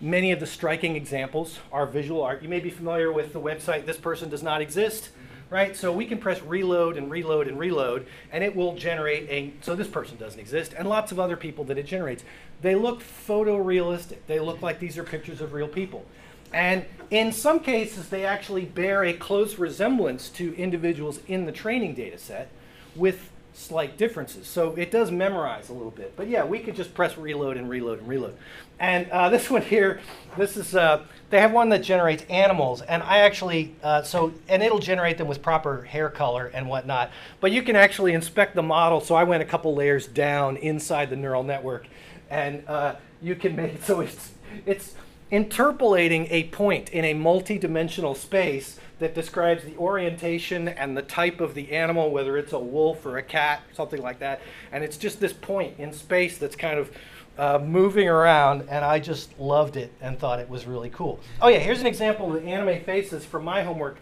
[0.03, 2.43] Many of the striking examples are visual art.
[2.43, 5.11] You may be familiar with the website This Person Does Not Exist,
[5.51, 5.77] right?
[5.77, 9.77] So we can press reload and reload and reload, and it will generate a, so
[9.77, 12.25] this person doesn't exist, and lots of other people that it generates.
[12.63, 14.17] They look photorealistic.
[14.27, 16.07] They look like these are pictures of real people.
[16.51, 21.95] And in some cases, they actually bear a close resemblance to individuals in the training
[21.95, 22.51] data set
[22.97, 23.30] with
[23.61, 24.46] slight differences.
[24.46, 26.16] So it does memorize a little bit.
[26.16, 28.37] But yeah, we could just press reload and reload and reload.
[28.79, 30.01] And uh, this one here,
[30.37, 32.81] this is, uh, they have one that generates animals.
[32.83, 37.11] And I actually, uh, so, and it'll generate them with proper hair color and whatnot.
[37.40, 39.01] But you can actually inspect the model.
[39.01, 41.87] So I went a couple layers down inside the neural network.
[42.31, 44.33] And uh, you can make, it so it's,
[44.64, 44.94] it's
[45.31, 51.55] interpolating a point in a multi-dimensional space that describes the orientation and the type of
[51.55, 54.41] the animal, whether it's a wolf or a cat, something like that.
[54.71, 56.93] And it's just this point in space that's kind of
[57.39, 61.19] uh, moving around, and I just loved it and thought it was really cool.
[61.41, 63.97] Oh yeah, here's an example of the anime faces from my homework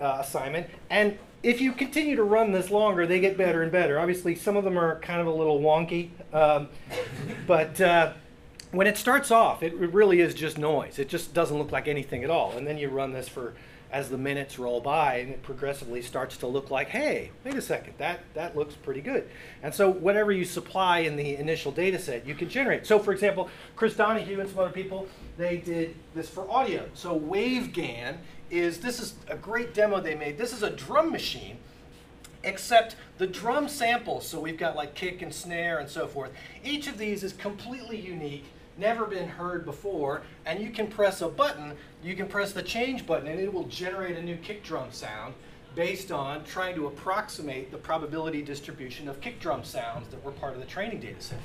[0.00, 0.68] uh, assignment.
[0.88, 3.98] And if you continue to run this longer, they get better and better.
[3.98, 6.68] Obviously, some of them are kind of a little wonky, um,
[7.48, 8.12] but uh,
[8.70, 10.98] when it starts off, it really is just noise.
[11.00, 12.56] It just doesn't look like anything at all.
[12.56, 13.54] And then you run this for
[13.90, 17.62] as the minutes roll by and it progressively starts to look like, hey, wait a
[17.62, 19.28] second, that, that looks pretty good.
[19.62, 22.86] And so whatever you supply in the initial data set, you can generate.
[22.86, 26.88] So for example, Chris Donahue and some other people, they did this for audio.
[26.94, 28.16] So WaveGAN
[28.50, 30.38] is, this is a great demo they made.
[30.38, 31.58] This is a drum machine
[32.46, 36.30] except the drum samples, so we've got like kick and snare and so forth,
[36.64, 38.44] each of these is completely unique
[38.78, 43.06] never been heard before, and you can press a button, you can press the change
[43.06, 45.34] button, and it will generate a new kick drum sound
[45.74, 50.54] based on trying to approximate the probability distribution of kick drum sounds that were part
[50.54, 51.38] of the training data set.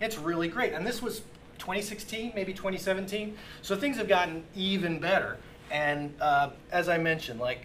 [0.00, 0.72] It's really great.
[0.72, 1.20] And this was
[1.58, 3.36] 2016, maybe 2017.
[3.62, 5.38] So things have gotten even better.
[5.70, 7.64] And uh, as I mentioned, like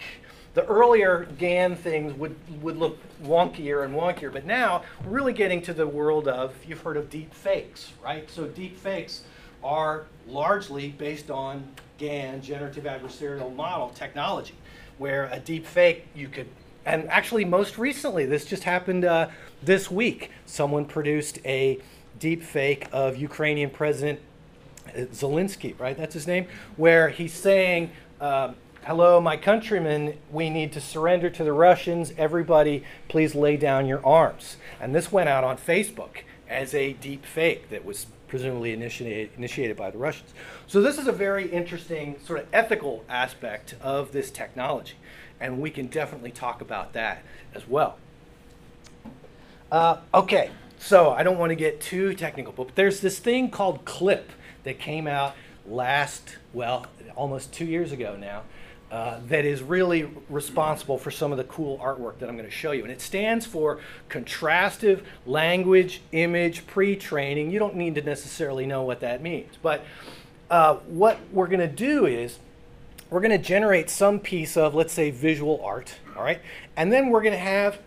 [0.54, 5.62] the earlier GAN things would, would look wonkier and wonkier, but now we're really getting
[5.62, 8.30] to the world of, you've heard of deep fakes, right?
[8.30, 9.22] So deep fakes
[9.64, 11.64] are largely based on
[11.98, 14.56] GAN, generative adversarial model technology,
[14.98, 16.48] where a deep fake you could,
[16.86, 19.30] and actually most recently, this just happened uh,
[19.64, 21.80] this week, someone produced a
[22.20, 24.20] deep fake of Ukrainian President
[24.96, 25.96] Zelensky, right?
[25.96, 31.44] That's his name, where he's saying, um, Hello, my countrymen, we need to surrender to
[31.44, 32.14] the Russians.
[32.18, 34.58] Everybody, please lay down your arms.
[34.80, 39.78] And this went out on Facebook as a deep fake that was presumably initiated, initiated
[39.78, 40.34] by the Russians.
[40.66, 44.96] So, this is a very interesting sort of ethical aspect of this technology.
[45.40, 47.22] And we can definitely talk about that
[47.54, 48.00] as well.
[49.72, 53.86] Uh, okay, so I don't want to get too technical, but there's this thing called
[53.86, 54.32] CLIP
[54.64, 55.36] that came out
[55.68, 58.42] last, well, almost two years ago now
[58.92, 62.52] uh, that is really responsible for some of the cool artwork that I'm going to
[62.52, 62.84] show you.
[62.84, 67.52] And it stands for Contrastive Language Image Pre-Training.
[67.52, 69.58] You don't need to necessarily know what that means.
[69.62, 69.86] But
[70.50, 72.40] uh, what we're going to do is
[73.10, 76.42] we're going to generate some piece of, let's say, visual art, all right?
[76.76, 77.80] And then we're going to have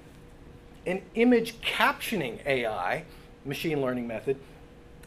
[0.86, 3.04] an image captioning AI,
[3.44, 4.38] machine learning method,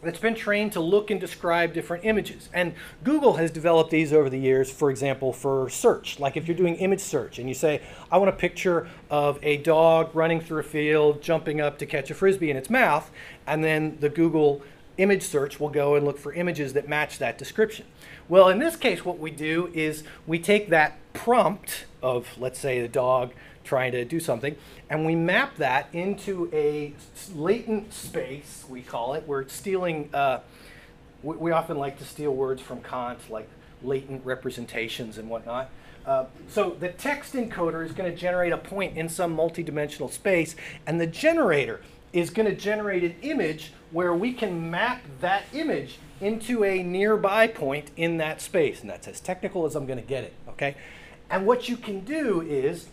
[0.08, 2.50] that's been trained to look and describe different images.
[2.54, 6.20] And Google has developed these over the years, for example, for search.
[6.20, 9.58] Like if you're doing image search and you say, I want a picture of a
[9.58, 13.12] dog running through a field, jumping up to catch a frisbee in its mouth,
[13.46, 14.62] and then the Google
[14.98, 17.86] image search will go and look for images that match that description.
[18.30, 22.82] Well, in this case, what we do is we take that prompt of, let's say,
[22.82, 23.34] the dog
[23.68, 24.56] trying to do something,
[24.90, 26.94] and we map that into a
[27.36, 29.24] latent space, we call it.
[29.28, 30.40] We're stealing, uh,
[31.22, 33.48] we, we, often like to steal words from Kant, like
[33.84, 35.70] latent representations and whatnot.
[36.06, 40.56] Uh, so the text encoder is going to generate a point in some multidimensional space,
[40.86, 41.82] and the generator
[42.14, 47.48] is going to generate an image where we can map that image into a nearby
[47.48, 48.82] point in that space.
[48.82, 50.76] And that's as technical as I'm going to get it, okay?
[51.30, 52.88] And what you can do is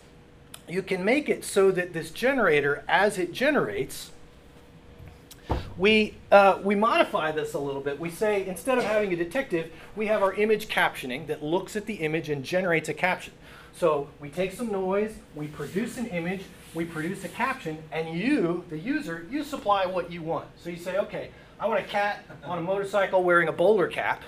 [0.67, 4.11] you can make it so that this generator, as it generates,
[5.77, 7.99] we, uh, we modify this a little bit.
[7.99, 11.85] We say instead of having a detective, we have our image captioning that looks at
[11.85, 13.33] the image and generates a caption.
[13.73, 18.63] So we take some noise, we produce an image, we produce a caption, and you,
[18.69, 20.47] the user, you supply what you want.
[20.57, 24.23] So you say, okay, I want a cat on a motorcycle wearing a bowler cap,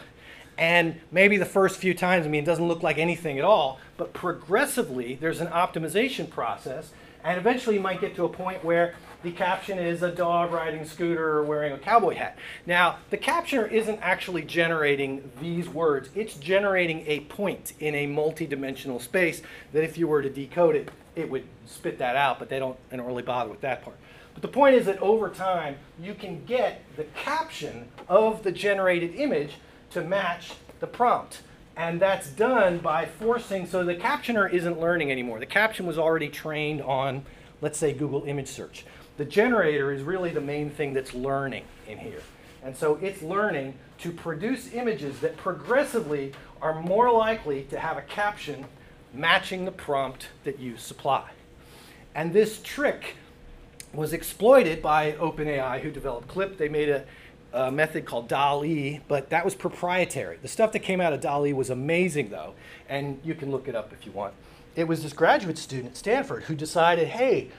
[0.57, 3.79] and maybe the first few times, I mean, it doesn't look like anything at all,
[3.95, 6.91] but progressively there's an optimization process.
[7.23, 10.85] And eventually you might get to a point where the caption is a dog riding
[10.85, 12.37] scooter or wearing a cowboy hat.
[12.65, 18.99] Now, the captioner isn't actually generating these words, it's generating a point in a multi-dimensional
[18.99, 19.41] space
[19.73, 22.77] that if you were to decode it, it would spit that out, but they don't,
[22.89, 23.97] they don't really bother with that part.
[24.33, 29.15] But the point is that over time, you can get the caption of the generated
[29.15, 29.55] image
[29.91, 31.41] to match the prompt.
[31.75, 35.39] And that's done by forcing, so the captioner isn't learning anymore.
[35.39, 37.23] The caption was already trained on,
[37.61, 38.85] let's say, Google image search.
[39.17, 42.21] The generator is really the main thing that's learning in here.
[42.63, 48.01] And so it's learning to produce images that progressively are more likely to have a
[48.01, 48.65] caption
[49.13, 51.29] matching the prompt that you supply.
[52.15, 53.15] And this trick
[53.93, 56.57] was exploited by OpenAI, who developed Clip.
[56.57, 57.05] They made a
[57.53, 60.37] a method called DALL-E, but that was proprietary.
[60.41, 62.53] The stuff that came out of DALL-E was amazing, though,
[62.89, 64.33] and you can look it up if you want.
[64.75, 67.49] It was this graduate student at Stanford who decided, hey,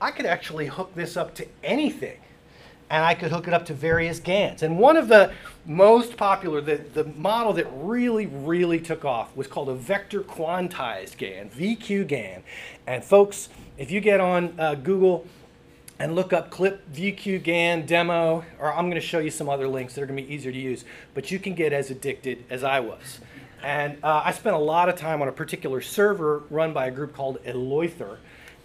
[0.00, 2.18] I could actually hook this up to anything.
[2.90, 4.62] And I could hook it up to various GANs.
[4.62, 5.32] And one of the
[5.64, 11.16] most popular, the, the model that really, really took off was called a vector quantized
[11.16, 12.42] GAN, VQ GAN.
[12.86, 15.26] And folks, if you get on uh, Google,
[15.98, 19.68] and look up clip VQ GAN demo, or I'm going to show you some other
[19.68, 22.44] links that are going to be easier to use, but you can get as addicted
[22.50, 23.20] as I was.
[23.62, 26.90] And uh, I spent a lot of time on a particular server run by a
[26.90, 28.18] group called Eleuther,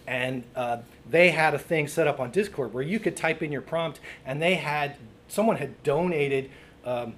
[0.06, 3.52] and uh, they had a thing set up on Discord where you could type in
[3.52, 4.96] your prompt, and they had
[5.28, 6.50] someone had donated
[6.84, 7.14] um,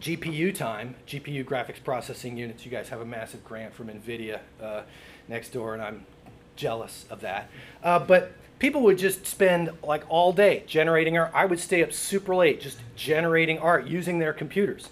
[0.00, 2.64] GPU time, GPU graphics processing units.
[2.64, 4.82] You guys have a massive grant from NVIDIA uh,
[5.28, 6.06] next door, and I'm
[6.56, 7.50] jealous of that.
[7.82, 11.30] Uh, but people would just spend like all day generating art.
[11.34, 14.88] I would stay up super late just generating art using their computers.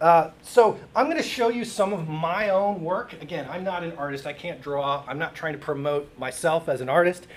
[0.00, 3.12] Uh, so I'm going to show you some of my own work.
[3.22, 4.26] Again, I'm not an artist.
[4.26, 5.04] I can't draw.
[5.06, 7.28] I'm not trying to promote myself as an artist.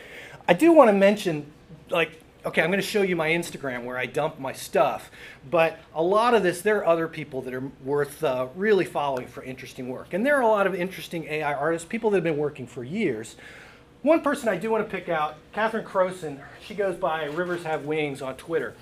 [0.48, 1.46] I do want to mention,
[1.92, 5.12] like, okay, I'm going to show you my Instagram where I dump my stuff.
[5.48, 9.28] But a lot of this, there are other people that are worth uh, really following
[9.28, 10.14] for interesting work.
[10.14, 12.84] And there are a lot of interesting AI artists, people that have been working for
[12.84, 13.36] years.
[14.06, 17.86] One person I do want to pick out, Katherine Crowson, she goes by Rivers Have
[17.86, 18.76] Wings on Twitter.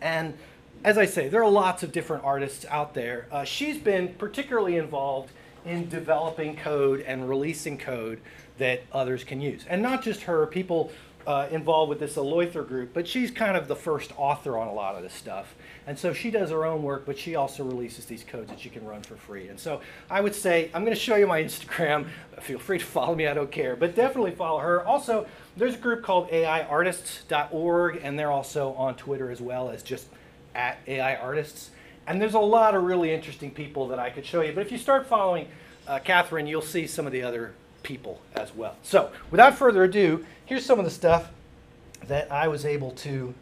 [0.00, 0.38] And
[0.82, 3.26] as I say, there are lots of different artists out there.
[3.30, 5.32] Uh, she's been particularly involved
[5.66, 8.22] in developing code and releasing code
[8.56, 9.66] that others can use.
[9.68, 10.92] And not just her, people
[11.28, 14.72] uh, involved with this Eleuther group, but she's kind of the first author on a
[14.72, 15.54] lot of this stuff.
[15.86, 18.70] And so she does her own work, but she also releases these codes that you
[18.70, 19.48] can run for free.
[19.48, 22.06] And so I would say, I'm going to show you my Instagram.
[22.40, 24.82] Feel free to follow me, I don't care, but definitely follow her.
[24.86, 30.06] Also, there's a group called AIartists.org, and they're also on Twitter as well as just
[30.54, 31.72] at AI Artists.
[32.06, 34.54] And there's a lot of really interesting people that I could show you.
[34.54, 35.48] But if you start following
[35.86, 38.76] uh, Katherine, you'll see some of the other people as well.
[38.82, 41.30] So without further ado, here's some of the stuff
[42.06, 43.34] that I was able to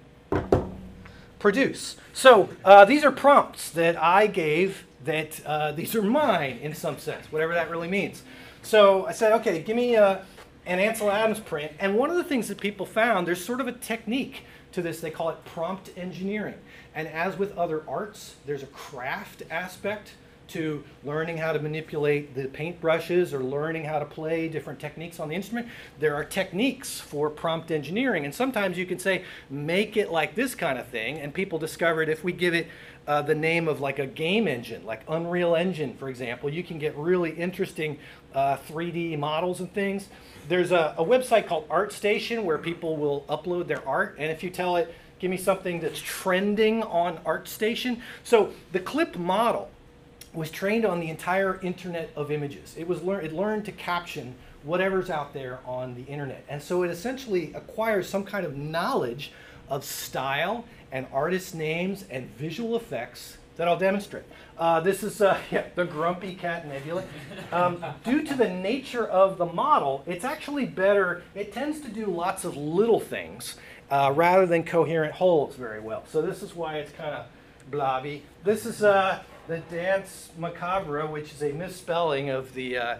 [1.38, 1.96] produce.
[2.12, 6.98] So uh, these are prompts that I gave that uh, these are mine in some
[6.98, 8.22] sense, whatever that really means.
[8.62, 10.18] So I said, okay, give me uh,
[10.66, 11.72] an Ansel Adams print.
[11.78, 15.00] And one of the things that people found, there's sort of a technique to this.
[15.00, 16.56] They call it prompt engineering.
[16.94, 20.12] And as with other arts, there's a craft aspect
[20.48, 25.28] to learning how to manipulate the paintbrushes or learning how to play different techniques on
[25.28, 25.68] the instrument.
[25.98, 30.54] There are techniques for prompt engineering, and sometimes you can say, make it like this
[30.54, 32.68] kind of thing, and people discovered if we give it
[33.06, 36.78] uh, the name of like a game engine, like Unreal Engine, for example, you can
[36.78, 37.98] get really interesting
[38.34, 40.08] uh, 3D models and things.
[40.48, 44.50] There's a, a website called ArtStation where people will upload their art, and if you
[44.50, 48.00] tell it, give me something that's trending on ArtStation.
[48.22, 49.70] So the clip model
[50.36, 52.74] was trained on the entire internet of images.
[52.76, 56.44] It was lear- it learned to caption whatever's out there on the internet.
[56.48, 59.32] And so it essentially acquires some kind of knowledge
[59.68, 64.24] of style and artist names and visual effects that I'll demonstrate.
[64.58, 67.04] Uh, this is uh, yeah, the Grumpy Cat Nebula.
[67.52, 72.06] Um, due to the nature of the model, it's actually better, it tends to do
[72.06, 73.56] lots of little things
[73.90, 76.04] uh, rather than coherent wholes very well.
[76.10, 77.26] So this is why it's kind of
[77.70, 78.22] blobby.
[78.44, 82.96] This is uh, the dance Macabre, which is a misspelling of the, uh,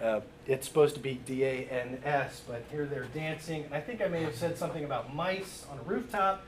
[0.00, 3.66] uh, it's supposed to be D-A-N-S, but here they're dancing.
[3.70, 6.44] I think I may have said something about mice on a rooftop.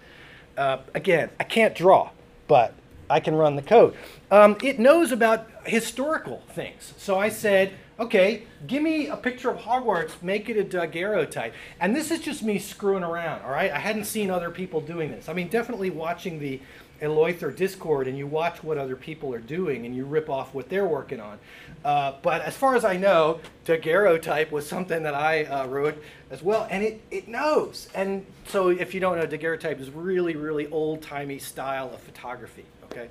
[0.57, 2.11] Uh, again, I can't draw,
[2.49, 2.75] but
[3.09, 3.95] I can run the code.
[4.31, 6.95] Um, it knows about historical things.
[6.97, 11.53] So I said, okay, give me a picture of Hogwarts, make it a daguerreotype.
[11.81, 13.71] And this is just me screwing around, all right?
[13.71, 15.29] I hadn't seen other people doing this.
[15.29, 16.61] I mean, definitely watching the
[17.05, 20.69] Eleuther Discord and you watch what other people are doing and you rip off what
[20.69, 21.39] they're working on.
[21.85, 26.43] Uh, but as far as I know, daguerreotype was something that I uh, wrote as
[26.43, 27.89] well, and it, it knows.
[27.95, 33.09] And so if you don't know, daguerreotype is really, really old-timey style of photography, okay?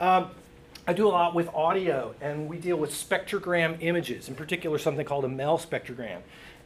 [0.00, 0.30] Um,
[0.88, 5.04] I do a lot with audio, and we deal with spectrogram images, in particular something
[5.04, 6.20] called a Mel spectrogram.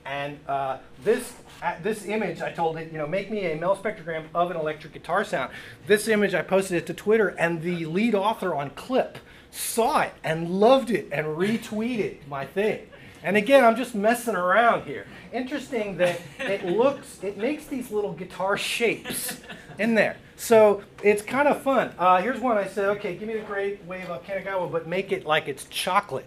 [0.04, 3.76] And uh, this, uh, this image, I told it, you know, make me a Mel
[3.76, 5.52] spectrogram of an electric guitar sound.
[5.86, 9.18] This image, I posted it to Twitter, and the lead author on Clip
[9.50, 12.86] saw it and loved it and retweeted my thing.
[13.22, 15.06] And again, I'm just messing around here.
[15.32, 19.40] Interesting that it looks, it makes these little guitar shapes
[19.78, 20.16] in there.
[20.36, 21.92] So it's kind of fun.
[21.98, 25.12] Uh, here's one I said, okay, give me the great wave of Kanagawa, but make
[25.12, 26.26] it like it's chocolate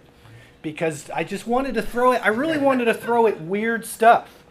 [0.64, 2.26] because I just wanted to throw it.
[2.26, 4.44] I really wanted to throw it weird stuff.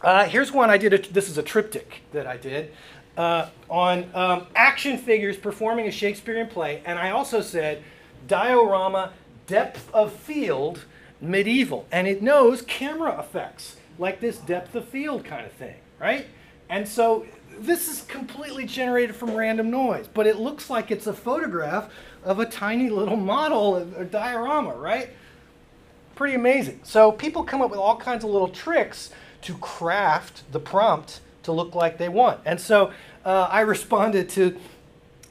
[0.00, 0.92] Uh, here's one I did.
[0.92, 2.70] A, this is a triptych that I did
[3.16, 7.82] uh, on um, action figures performing a Shakespearean play, and I also said
[8.28, 9.12] diorama,
[9.46, 10.84] depth of field,
[11.20, 16.26] medieval, and it knows camera effects like this depth of field kind of thing, right?
[16.68, 17.26] And so
[17.58, 21.90] this is completely generated from random noise, but it looks like it's a photograph
[22.24, 25.10] of a tiny little model, a diorama, right?
[26.14, 26.80] Pretty amazing.
[26.84, 29.10] So people come up with all kinds of little tricks
[29.42, 32.40] to craft the prompt to look like they want.
[32.44, 32.92] And so
[33.24, 34.58] uh, I responded to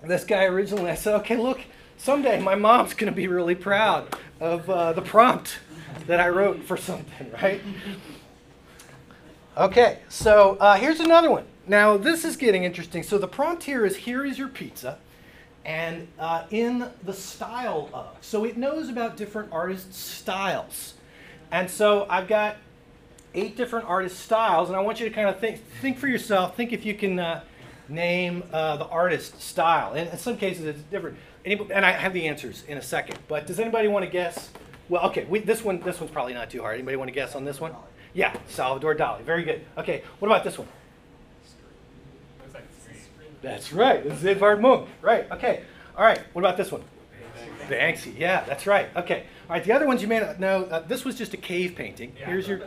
[0.04, 0.92] this guy originally.
[0.92, 1.62] I said, okay, look,
[1.98, 5.60] someday my mom's going to be really proud of uh, the prompt
[6.06, 7.62] that I wrote for something, right?
[9.58, 11.46] Okay, so uh, here's another one.
[11.66, 13.04] Now, this is getting interesting.
[13.04, 14.98] So the prompt here is here is your pizza
[15.66, 18.18] and uh, in the style of.
[18.22, 20.96] So it knows about different artists' styles.
[21.52, 22.58] And so I've got
[23.34, 26.56] eight different artist styles, and I want you to kind of think, think for yourself,
[26.56, 27.44] think if you can uh,
[27.90, 29.94] name uh, the artist style.
[29.94, 31.18] And in some cases, it's different.
[31.46, 33.20] Anybody, and I have the answers in a second.
[33.28, 34.50] But does anybody want to guess?
[34.90, 36.76] Well, okay, we, this one this one's probably not too hard.
[36.76, 37.74] Anybody want to guess on this one?
[38.14, 39.22] Yeah, Salvador Dali.
[39.22, 39.62] Very good.
[39.78, 40.68] Okay, what about this one?
[43.44, 44.02] That's right.
[44.02, 44.88] This is Edvard Munch.
[45.02, 45.30] Right.
[45.30, 45.64] Okay.
[45.98, 46.20] All right.
[46.32, 46.82] What about this one?
[47.68, 48.18] Banksy.
[48.18, 48.88] Yeah, that's right.
[48.96, 49.26] Okay.
[49.50, 49.64] All right.
[49.64, 50.64] The other ones you may not know.
[50.64, 52.14] Uh, this was just a cave painting.
[52.16, 52.62] Here's your.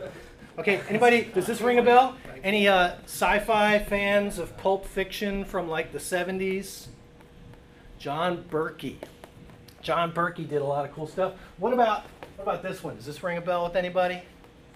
[0.59, 0.81] Okay.
[0.87, 1.23] Anybody?
[1.33, 2.15] Does this ring a bell?
[2.43, 6.87] Any uh, sci-fi fans of Pulp Fiction from like the 70s?
[7.97, 8.97] John Berkey.
[9.81, 11.33] John Berkey did a lot of cool stuff.
[11.57, 12.03] What about
[12.35, 12.97] what about this one?
[12.97, 14.21] Does this ring a bell with anybody?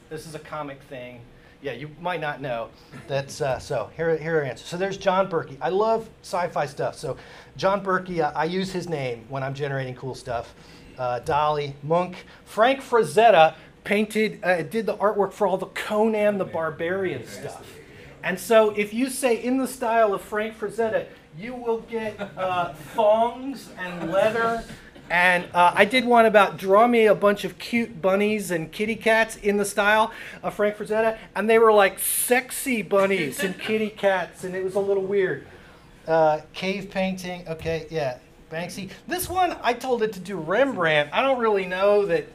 [0.09, 1.21] This is a comic thing.
[1.61, 2.69] Yeah, you might not know.
[3.07, 3.91] That's uh, so.
[3.95, 4.67] Here, here are answers.
[4.67, 5.57] So there's John Berkey.
[5.61, 6.95] I love sci-fi stuff.
[6.95, 7.17] So
[7.55, 10.55] John Berkey, uh, I use his name when I'm generating cool stuff.
[10.97, 16.45] Uh, Dali, Munch, Frank Frazetta painted, uh, did the artwork for all the Conan the
[16.45, 17.65] Barbarian stuff.
[18.23, 21.07] And so if you say in the style of Frank Frazetta,
[21.37, 24.63] you will get uh, thongs and leather
[25.11, 28.95] and uh, I did one about draw me a bunch of cute bunnies and kitty
[28.95, 33.89] cats in the style of Frank Frazetta, and they were like sexy bunnies and kitty
[33.89, 35.45] cats, and it was a little weird.
[36.07, 38.89] Uh, cave painting, okay, yeah, Banksy.
[39.05, 41.09] This one, I told it to do Rembrandt.
[41.11, 42.27] I don't really know that.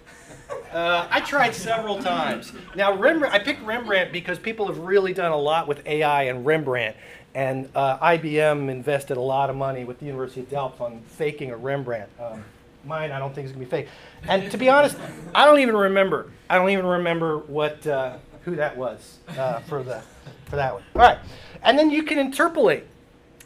[0.71, 2.53] Uh, I tried several times.
[2.75, 6.45] Now, Rembrandt, I picked Rembrandt because people have really done a lot with AI and
[6.45, 6.95] Rembrandt.
[7.35, 11.51] And uh, IBM invested a lot of money with the University of Delft on faking
[11.51, 12.09] a Rembrandt.
[12.21, 12.45] Um,
[12.87, 13.89] mine, I don't think is gonna be fake.
[14.29, 14.97] And to be honest,
[15.35, 16.31] I don't even remember.
[16.49, 20.03] I don't even remember what uh, who that was uh, for the
[20.47, 20.83] for that one.
[20.95, 21.19] All right,
[21.63, 22.85] and then you can interpolate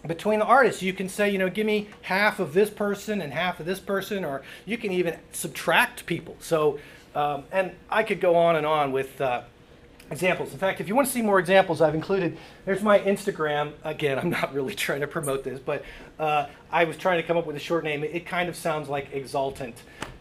[0.07, 0.82] between the artists.
[0.82, 3.80] You can say, you know, give me half of this person and half of this
[3.80, 6.36] person, or you can even subtract people.
[6.41, 6.78] So,
[7.14, 9.20] um, and I could go on and on with.
[9.20, 9.43] Uh,
[10.11, 10.52] examples.
[10.52, 13.72] In fact, if you want to see more examples, I've included, there's my Instagram.
[13.84, 15.84] Again, I'm not really trying to promote this, but
[16.18, 18.04] uh, I was trying to come up with a short name.
[18.04, 19.76] It kind of sounds like exultant.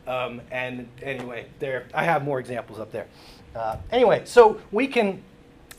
[0.07, 3.07] Um, and anyway, there, I have more examples up there.
[3.55, 5.23] Uh, anyway, so we can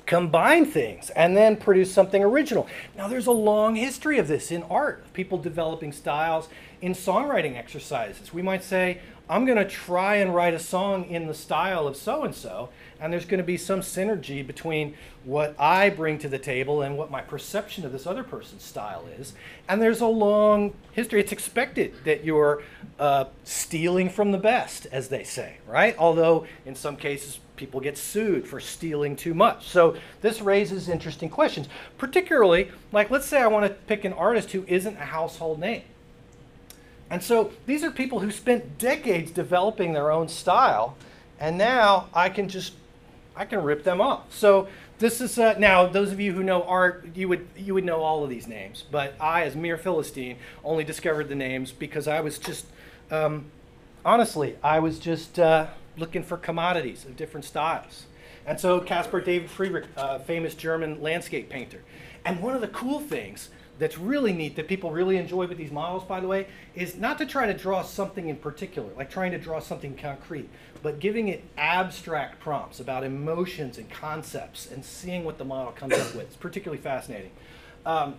[0.07, 2.67] combine things and then produce something original.
[2.97, 6.49] Now, there's a long history of this in art, people developing styles
[6.81, 8.35] in songwriting exercises.
[8.35, 9.01] We might say,
[9.31, 12.71] I'm going to try and write a song in the style of so and so,
[13.01, 16.99] and there's going to be some synergy between what I bring to the table and
[16.99, 19.35] what my perception of this other person's style is.
[19.69, 21.21] And there's a long history.
[21.21, 22.65] It's expected that you're
[22.99, 25.95] uh, stealing from the best, as they say, right?
[25.97, 29.69] Although in some cases, people get sued for stealing too much.
[29.69, 31.69] So this raises interesting questions,
[31.99, 35.83] particularly like let's say I want to pick an artist who isn't a household name.
[37.11, 40.97] And so these are people who spent decades developing their own style,
[41.41, 42.75] and now I can just
[43.35, 44.33] I can rip them off.
[44.33, 47.85] So this is uh, now those of you who know art, you would you would
[47.85, 48.85] know all of these names.
[48.89, 52.67] But I, as mere philistine, only discovered the names because I was just
[53.11, 53.47] um,
[54.05, 58.07] honestly I was just uh, looking for commodities of different styles.
[58.47, 61.83] And so Caspar David Friedrich, uh, famous German landscape painter.
[62.25, 63.51] And one of the cool things
[63.81, 67.17] that's really neat that people really enjoy with these models, by the way, is not
[67.17, 70.51] to try to draw something in particular, like trying to draw something concrete,
[70.83, 75.95] but giving it abstract prompts about emotions and concepts and seeing what the model comes
[75.95, 76.25] up with.
[76.25, 77.31] It's particularly fascinating.
[77.87, 78.17] Um,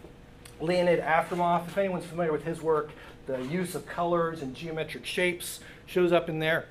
[0.59, 2.89] Leonid Afremov, if anyone's familiar with his work,
[3.27, 6.65] the use of colors and geometric shapes shows up in there.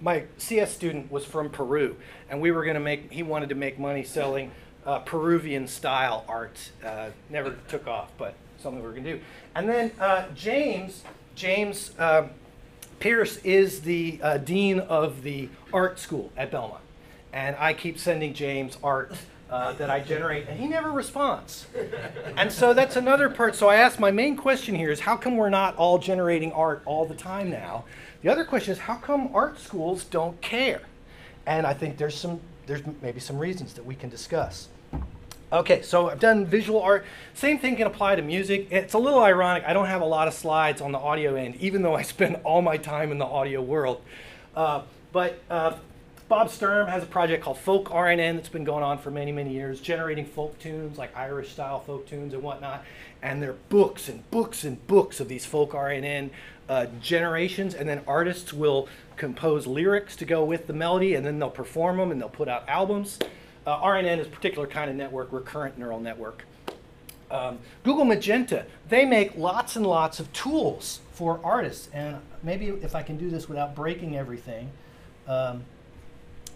[0.00, 1.96] My CS student was from Peru,
[2.30, 4.52] and we were going to make, he wanted to make money selling
[4.86, 6.70] uh, Peruvian style art.
[6.84, 9.20] Uh, never took off, but something we are going to do.
[9.54, 11.02] And then uh, James,
[11.34, 12.30] James um,
[12.98, 16.82] Pierce is the uh, dean of the art school at Belmont.
[17.32, 19.12] And I keep sending James art
[19.50, 21.66] uh, that I generate, and he never responds.
[22.36, 23.54] And so that's another part.
[23.56, 26.82] So I ask my main question here is how come we're not all generating art
[26.84, 27.84] all the time now?
[28.22, 30.82] The other question is how come art schools don't care?
[31.46, 34.68] And I think there's some there's maybe some reasons that we can discuss.
[35.52, 37.04] Okay, so I've done visual art.
[37.34, 38.68] Same thing can apply to music.
[38.70, 39.64] It's a little ironic.
[39.66, 42.36] I don't have a lot of slides on the audio end, even though I spend
[42.44, 44.00] all my time in the audio world.
[44.54, 45.74] Uh, but uh,
[46.28, 49.52] Bob Sturm has a project called Folk RNN that's been going on for many, many
[49.52, 52.84] years, generating folk tunes, like Irish style folk tunes and whatnot.
[53.20, 56.30] And there are books and books and books of these folk RNN
[56.68, 58.88] uh, generations, and then artists will
[59.20, 62.48] compose lyrics to go with the melody, and then they'll perform them and they'll put
[62.48, 63.18] out albums.
[63.66, 66.46] Uh, RNN is a particular kind of network, recurrent neural network.
[67.30, 71.90] Um, Google Magenta, they make lots and lots of tools for artists.
[71.92, 74.70] And maybe if I can do this without breaking everything,
[75.28, 75.64] um,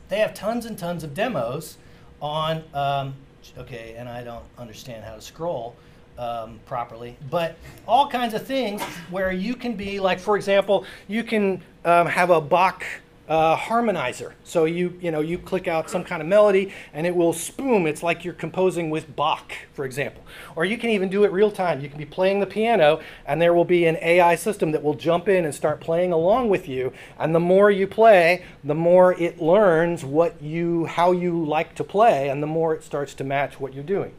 [0.08, 1.76] they have tons and tons of demos
[2.22, 3.14] on, um,
[3.58, 5.76] okay, and I don't understand how to scroll.
[6.16, 7.56] um, properly, but
[7.88, 12.30] all kinds of things where you can be like, for example, you can um, have
[12.30, 12.84] a Bach
[13.28, 14.32] uh, harmonizer.
[14.44, 17.86] So you you know you click out some kind of melody and it will spoon.
[17.86, 20.22] It's like you're composing with Bach, for example.
[20.56, 21.80] Or you can even do it real time.
[21.80, 24.94] You can be playing the piano and there will be an AI system that will
[24.94, 26.92] jump in and start playing along with you.
[27.18, 31.84] And the more you play, the more it learns what you how you like to
[31.84, 34.14] play, and the more it starts to match what you're doing.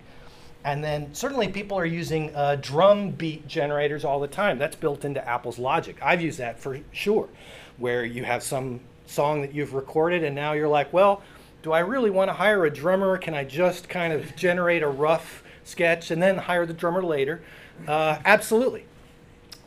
[0.66, 4.58] And then certainly people are using uh, drum beat generators all the time.
[4.58, 5.96] That's built into Apple's Logic.
[6.02, 7.30] I've used that for sure,
[7.78, 11.22] where you have some song that you've recorded and now you're like, well,
[11.62, 13.16] do I really want to hire a drummer?
[13.18, 17.44] Can I just kind of generate a rough sketch and then hire the drummer later?
[17.88, 18.86] Uh, absolutely.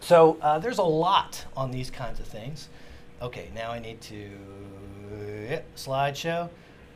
[0.01, 2.68] So uh, there's a lot on these kinds of things.
[3.22, 4.30] Okay, now I need to
[5.49, 6.51] yeah, slideshow.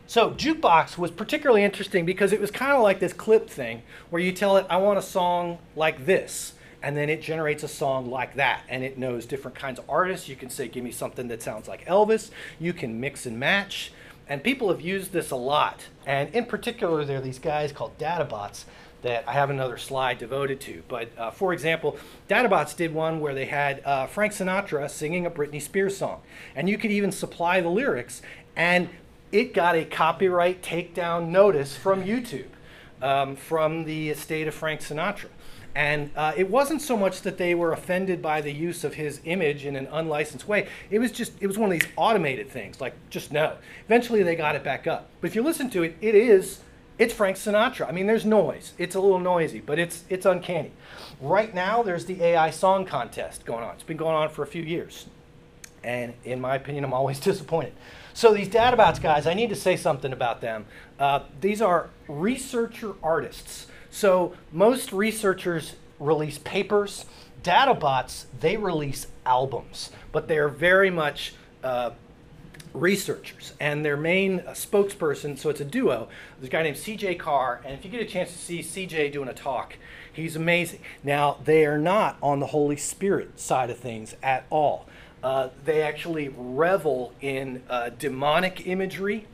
[0.06, 4.20] So Jukebox was particularly interesting because it was kind of like this clip thing where
[4.20, 8.10] you tell it, I want a song like this and then it generates a song
[8.10, 10.28] like that and it knows different kinds of artists.
[10.28, 12.30] You can say give me something that sounds like elvis.
[12.58, 13.92] You can mix and match
[14.28, 15.86] and people have used this a lot.
[16.04, 18.64] And in particular there are these guys called Dadabots
[19.02, 20.82] that i have another slide devoted to.
[20.88, 21.96] But uh, for example
[22.28, 26.20] Dadabots did one where they had uh, frank sinatra singing a britney spears song.
[26.54, 28.20] And you could even supply the lyrics
[28.56, 28.90] and
[29.32, 32.48] it got a copyright takedown notice from youtube
[33.00, 35.28] um, from the estate of frank sinatra
[35.74, 39.20] and uh, it wasn't so much that they were offended by the use of his
[39.24, 40.68] image in an unlicensed way.
[40.90, 43.56] It was just, it was one of these automated things, like just no.
[43.86, 45.08] Eventually they got it back up.
[45.20, 46.60] But if you listen to it, it is,
[46.98, 47.88] it's Frank Sinatra.
[47.88, 48.74] I mean, there's noise.
[48.76, 50.72] It's a little noisy, but it's, it's uncanny.
[51.20, 53.74] Right now, there's the AI song contest going on.
[53.74, 55.06] It's been going on for a few years.
[55.84, 57.72] And in my opinion, I'm always disappointed.
[58.14, 60.66] So these Dadabots guys, I need to say something about them.
[60.98, 63.66] Uh, these are researcher artists.
[63.90, 67.06] So most researchers release papers.
[67.42, 71.90] Dadabots, they release albums, but they're very much uh,
[72.72, 73.52] researchers.
[73.60, 76.08] And their main uh, spokesperson, so it's a duo,
[76.38, 77.60] there's a guy named CJ Carr.
[77.64, 79.76] And if you get a chance to see CJ doing a talk,
[80.12, 80.80] he's amazing.
[81.02, 84.86] Now, they are not on the Holy Spirit side of things at all.
[85.22, 89.26] Uh, they actually revel in uh, demonic imagery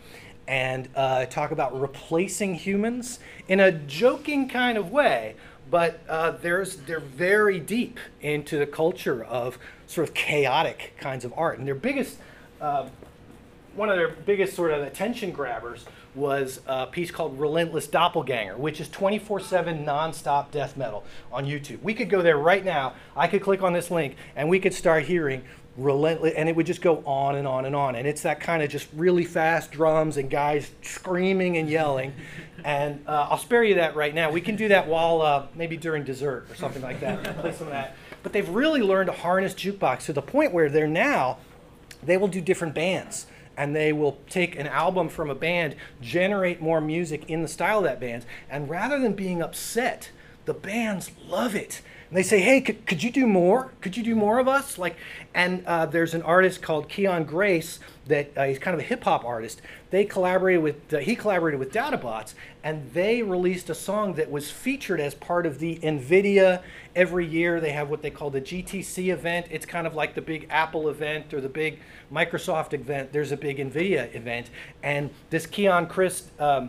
[0.46, 3.18] and uh, talk about replacing humans
[3.48, 5.34] in a joking kind of way,
[5.70, 11.32] but uh, there's they're very deep into the culture of sort of chaotic kinds of
[11.36, 12.18] art, and their biggest.
[12.60, 12.88] Uh,
[13.74, 18.80] one of their biggest sort of attention grabbers was a piece called Relentless Doppelganger, which
[18.80, 21.80] is 24 7 nonstop death metal on YouTube.
[21.82, 22.94] We could go there right now.
[23.16, 25.42] I could click on this link and we could start hearing
[25.78, 27.94] relentless, and it would just go on and on and on.
[27.94, 32.12] And it's that kind of just really fast drums and guys screaming and yelling.
[32.64, 34.30] And uh, I'll spare you that right now.
[34.30, 37.22] We can do that while uh, maybe during dessert or something like that.
[37.40, 37.96] Play some of that.
[38.22, 41.38] But they've really learned to harness jukebox to the point where they're now
[42.02, 43.26] they will do different bands
[43.56, 47.78] and they will take an album from a band, generate more music in the style
[47.78, 50.10] of that band, and rather than being upset,
[50.44, 53.72] the bands love it and they say, "Hey, could, could you do more?
[53.80, 54.96] Could you do more of us?" Like,
[55.38, 57.78] and uh, there's an artist called Keon Grace
[58.08, 59.62] that uh, he's kind of a hip hop artist.
[59.90, 62.34] They collaborated with uh, he collaborated with Dadabots,
[62.64, 66.60] and they released a song that was featured as part of the NVIDIA.
[66.96, 69.46] Every year they have what they call the GTC event.
[69.48, 71.78] It's kind of like the big Apple event or the big
[72.12, 73.12] Microsoft event.
[73.12, 74.50] There's a big NVIDIA event,
[74.82, 76.28] and this Keyon Christ.
[76.40, 76.68] Um,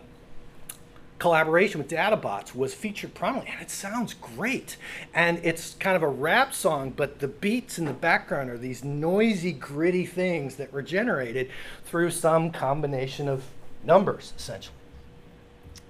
[1.20, 4.76] collaboration with Dadabots was featured prominently, and it sounds great.
[5.14, 8.82] And it's kind of a rap song, but the beats in the background are these
[8.82, 11.50] noisy, gritty things that were generated
[11.84, 13.44] through some combination of
[13.84, 14.74] numbers, essentially.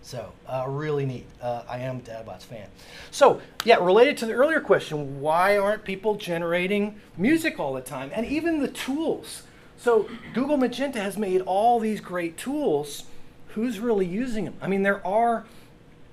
[0.03, 1.27] So, uh, really neat.
[1.41, 2.67] Uh, I am a Dadabots fan.
[3.13, 8.11] So, yeah, related to the earlier question, why aren't people generating music all the time?
[8.13, 9.45] And even the tools.
[9.79, 13.05] So, Google Magenta has made all these great tools
[13.55, 14.55] who's really using them?
[14.61, 15.45] I mean, there are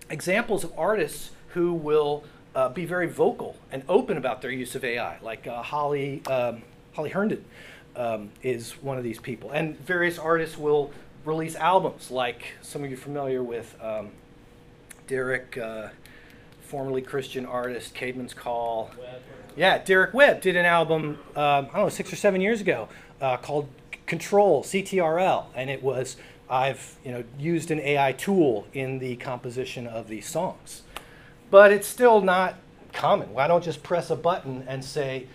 [0.10, 2.24] examples of artists who will
[2.56, 6.64] uh, be very vocal and open about their use of AI, like uh, Holly um,
[6.94, 7.46] Holly Herndon
[7.96, 10.92] um, is one of these people, and various artists will
[11.26, 14.10] release albums, like some of you familiar with um,
[15.08, 15.90] Derek, uh,
[16.62, 18.90] formerly Christian artist, Caedmon's Call.
[19.56, 22.90] Yeah, Derek Webb did an album, um, I don't know, six or seven years ago,
[23.22, 23.68] uh, called
[24.06, 26.18] Control CTRL, and it was
[26.50, 30.84] I've you know used an AI tool in the composition of these songs,
[31.52, 32.56] but it's still not
[32.94, 33.34] common.
[33.34, 35.28] Why don't just press a button and say,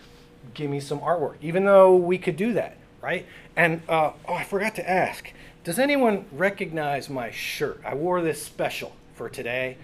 [0.54, 3.26] "Give me some artwork," even though we could do that, right?
[3.56, 5.32] And uh, oh, I forgot to ask.
[5.64, 7.80] Does anyone recognize my shirt?
[7.84, 9.76] I wore this special for today.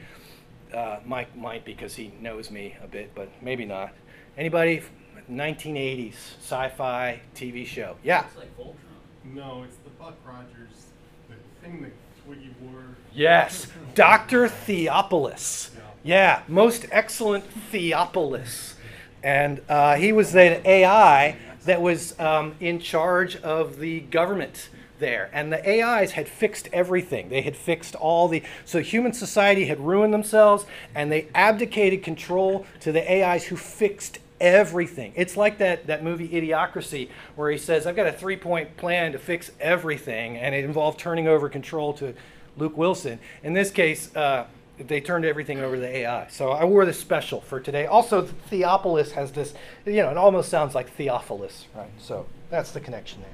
[0.74, 3.92] uh, Mike might because he knows me a bit, but maybe not.
[4.36, 4.82] Anybody?
[5.30, 7.96] 1980s sci-fi TV show.
[8.02, 8.24] Yeah.
[8.26, 8.74] It's like Voltron.
[9.24, 10.87] No, it's the Buck Rogers, the
[11.62, 11.92] thing that
[12.26, 12.82] Twiki wore.
[13.12, 14.48] Yes, Dr.
[14.48, 15.70] Theopolis.
[16.02, 18.74] Yeah, most excellent Theopolis.
[19.22, 25.28] And uh, he was the AI that was um, in charge of the government there.
[25.32, 27.28] And the AIs had fixed everything.
[27.28, 28.42] They had fixed all the.
[28.64, 34.18] So human society had ruined themselves, and they abdicated control to the AIs who fixed
[34.40, 35.12] everything.
[35.16, 39.12] It's like that, that movie Idiocracy, where he says, I've got a three point plan
[39.12, 42.14] to fix everything, and it involved turning over control to
[42.56, 43.18] Luke Wilson.
[43.42, 44.46] In this case, uh,
[44.78, 46.28] they turned everything over to the AI.
[46.28, 47.86] So I wore this special for today.
[47.86, 51.90] Also, Theopolis has this, you know, it almost sounds like Theophilus, right?
[51.98, 53.30] So that's the connection there.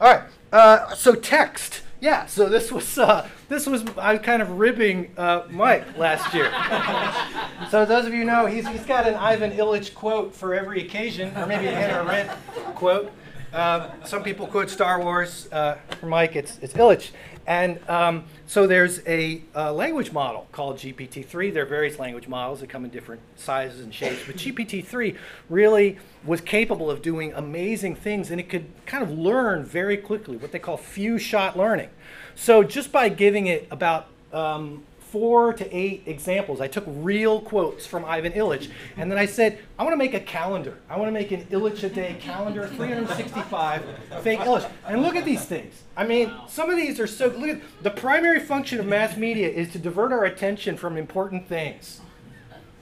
[0.00, 0.28] All right.
[0.52, 1.82] Uh, so text.
[2.04, 2.26] Yeah.
[2.26, 6.52] So this was uh, this was I was kind of ribbing uh, Mike last year.
[7.70, 11.34] so those of you know he's he's got an Ivan Illich quote for every occasion,
[11.34, 12.30] or maybe a Hannah Arendt
[12.74, 13.10] quote.
[13.54, 15.48] Uh, some people quote Star Wars.
[15.50, 17.12] Uh, for Mike, it's it's Illich.
[17.46, 21.52] And um, so there's a uh, language model called GPT-3.
[21.52, 25.16] There are various language models that come in different sizes and shapes, but GPT-3
[25.50, 30.36] really was capable of doing amazing things, and it could kind of learn very quickly,
[30.36, 31.90] what they call few-shot learning.
[32.34, 34.84] So just by giving it about um,
[35.14, 36.60] four to eight examples.
[36.60, 40.12] I took real quotes from Ivan Illich, and then I said, I want to make
[40.12, 40.76] a calendar.
[40.90, 43.84] I want to make an Illich a day calendar, 365
[44.22, 44.68] fake Illich.
[44.88, 45.84] And look at these things.
[45.96, 47.28] I mean, some of these are so.
[47.28, 51.46] Look at the primary function of mass media is to divert our attention from important
[51.46, 52.00] things.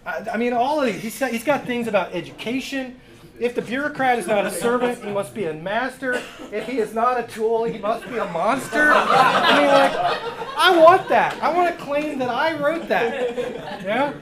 [0.06, 1.02] I, I mean, all of these.
[1.02, 2.98] He's got, he's got things about education.
[3.42, 6.22] If the bureaucrat is not a servant, he must be a master.
[6.52, 8.92] If he is not a tool, he must be a monster.
[8.94, 11.42] I mean, like, I want that.
[11.42, 13.84] I want to claim that I wrote that.
[13.84, 14.14] Know?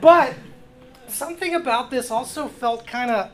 [0.00, 0.34] But
[1.08, 3.32] something about this also felt kind of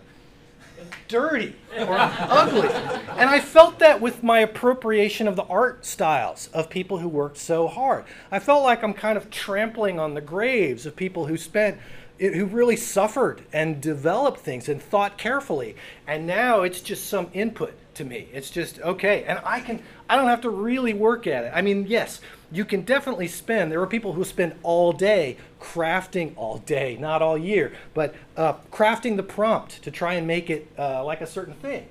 [1.09, 2.71] dirty or ugly.
[3.19, 7.37] And I felt that with my appropriation of the art styles of people who worked
[7.37, 8.07] so hard.
[8.31, 11.79] I felt like I'm kind of trampling on the graves of people who spent
[12.19, 15.77] it, who really suffered and developed things and thought carefully.
[16.07, 18.29] And now it's just some input to me.
[18.33, 21.53] It's just okay, and I can I don't have to really work at it.
[21.55, 22.21] I mean, yes,
[22.53, 23.73] you can definitely spend.
[23.73, 28.55] There are people who spend all day crafting all day, not all year, but uh,
[28.73, 31.89] crafting the prompt to try and make it uh, like a certain thing.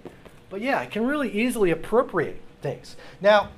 [0.49, 2.95] But yeah, I can really easily appropriate things.
[3.19, 3.49] Now,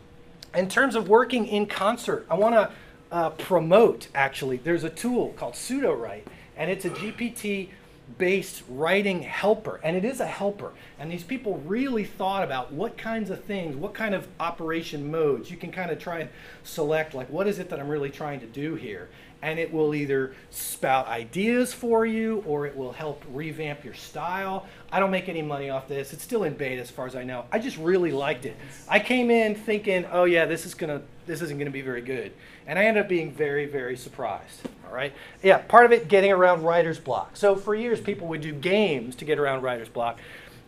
[0.53, 2.71] in terms of working in concert, I want to
[3.11, 4.57] uh, promote actually.
[4.57, 6.23] There's a tool called Sudowrite
[6.57, 7.69] and it's a GPT
[8.17, 10.73] based writing helper and it is a helper.
[10.99, 15.49] And these people really thought about what kinds of things what kind of operation modes
[15.49, 16.29] you can kind of try and
[16.63, 19.09] select like what is it that i'm really trying to do here
[19.45, 24.65] and it will either spout ideas for you or it will help revamp your style
[24.91, 27.23] i don't make any money off this it's still in beta as far as i
[27.23, 28.57] know i just really liked it
[28.89, 32.33] i came in thinking oh yeah this is gonna this isn't gonna be very good
[32.65, 35.13] and i ended up being very very surprised all right.
[35.41, 37.35] Yeah, part of it getting around writer's block.
[37.35, 40.19] So for years, people would do games to get around writer's block.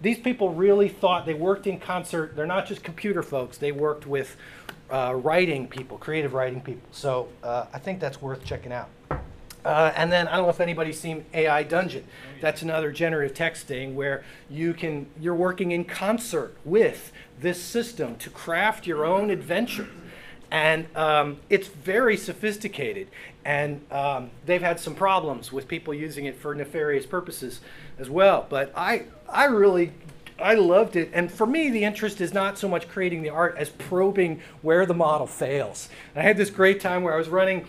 [0.02, 2.36] These people really thought they worked in concert.
[2.36, 3.58] They're not just computer folks.
[3.58, 4.36] They worked with
[4.89, 6.88] uh, writing people, creative writing people.
[6.91, 8.89] So uh, I think that's worth checking out.
[9.66, 12.06] Uh, and then I don't know if anybody's seen AI Dungeon.
[12.39, 18.30] That's another generative texting where you can you're working in concert with this system to
[18.30, 19.89] craft your own adventure
[20.50, 23.08] and um, it's very sophisticated
[23.43, 27.60] and um, they've had some problems with people using it for nefarious purposes
[28.00, 29.91] as well but i i really
[30.39, 33.56] i loved it and for me the interest is not so much creating the art
[33.58, 37.30] as probing where the model fails and i had this great time where i was
[37.30, 37.66] running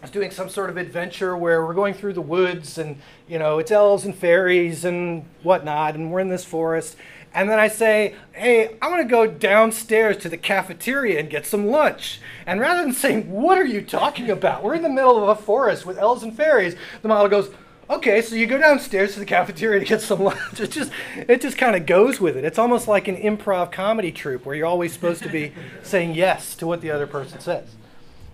[0.00, 3.38] I was doing some sort of adventure where we're going through the woods and you
[3.38, 6.96] know it's elves and fairies and whatnot and we're in this forest
[7.34, 11.46] and then I say, hey, I want to go downstairs to the cafeteria and get
[11.46, 12.20] some lunch.
[12.46, 14.62] And rather than saying, what are you talking about?
[14.62, 17.50] We're in the middle of a forest with elves and fairies, the model goes,
[17.94, 20.60] okay, so you go downstairs to the cafeteria to get some lunch.
[20.60, 22.44] It just, it just kind of goes with it.
[22.44, 26.54] It's almost like an improv comedy troupe where you're always supposed to be saying yes
[26.56, 27.68] to what the other person says.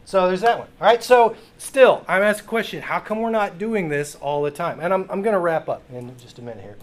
[0.05, 0.69] So there's that one.
[0.81, 4.43] All right, so still, I'm asked a question how come we're not doing this all
[4.43, 4.81] the time?
[4.81, 6.77] And I'm, I'm going to wrap up in just a minute here.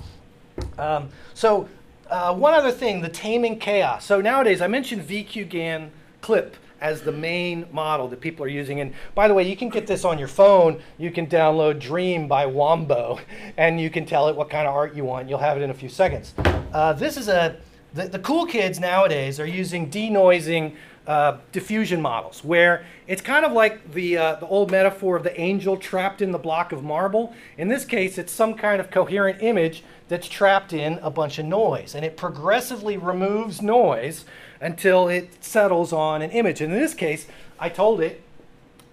[0.78, 1.68] Um, so
[2.10, 4.06] uh, one other thing, the taming chaos.
[4.06, 5.90] So nowadays, I mentioned VQGAN
[6.22, 6.56] clip
[6.86, 8.80] as the main model that people are using.
[8.80, 10.80] And by the way, you can get this on your phone.
[11.00, 13.20] You can download Dream by Wombo,
[13.58, 15.28] and you can tell it what kind of art you want.
[15.28, 16.36] You'll have it in a few seconds.
[16.72, 17.58] Uh, this is a
[17.96, 20.76] the, the cool kids nowadays are using denoising
[21.08, 25.40] uh, diffusion models, where it's kind of like the, uh, the old metaphor of the
[25.40, 27.34] angel trapped in the block of marble.
[27.58, 31.46] In this case, it's some kind of coherent image that's trapped in a bunch of
[31.46, 34.26] noise, and it progressively removes noise
[34.62, 36.62] until it settles on an image.
[36.62, 37.28] And in this case,
[37.60, 38.22] I told it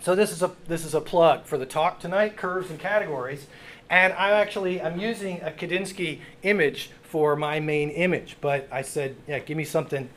[0.02, 3.46] so this is a this is a plug for the talk tonight, curves and categories.
[3.88, 9.14] And I'm actually I'm using a Kandinsky image for my main image, but I said,
[9.28, 10.08] yeah, give me something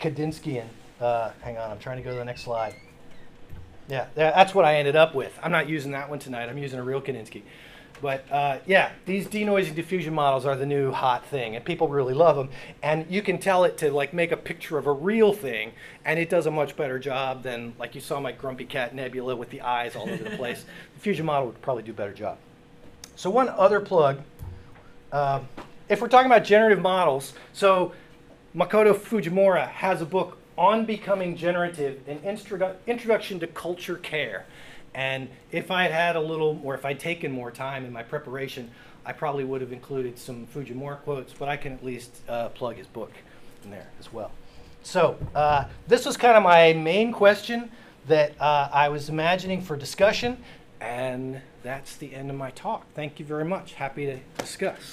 [0.00, 0.68] Kandinskian.
[0.98, 2.76] Uh, hang on, I'm trying to go to the next slide.
[3.88, 5.38] Yeah, that's what I ended up with.
[5.42, 6.48] I'm not using that one tonight.
[6.48, 7.42] I'm using a real Kandinsky.
[8.02, 12.14] But uh, yeah, these denoising diffusion models are the new hot thing, and people really
[12.14, 12.50] love them.
[12.82, 15.72] And you can tell it to like make a picture of a real thing,
[16.04, 19.34] and it does a much better job than like you saw my Grumpy Cat Nebula
[19.36, 20.64] with the eyes all over the place.
[20.94, 22.38] The fusion model would probably do a better job.
[23.16, 24.20] So one other plug,
[25.12, 25.48] um,
[25.88, 27.92] if we're talking about generative models, so
[28.54, 34.46] Makoto Fujimura has a book on becoming generative, an introdu- introduction to culture care.
[34.96, 38.02] And if I had had a little, or if I'd taken more time in my
[38.02, 38.70] preparation,
[39.04, 42.76] I probably would have included some Fujimura quotes, but I can at least uh, plug
[42.76, 43.12] his book
[43.62, 44.32] in there as well.
[44.82, 47.70] So uh, this was kind of my main question
[48.08, 50.38] that uh, I was imagining for discussion,
[50.80, 52.86] and that's the end of my talk.
[52.94, 53.74] Thank you very much.
[53.74, 54.92] Happy to discuss.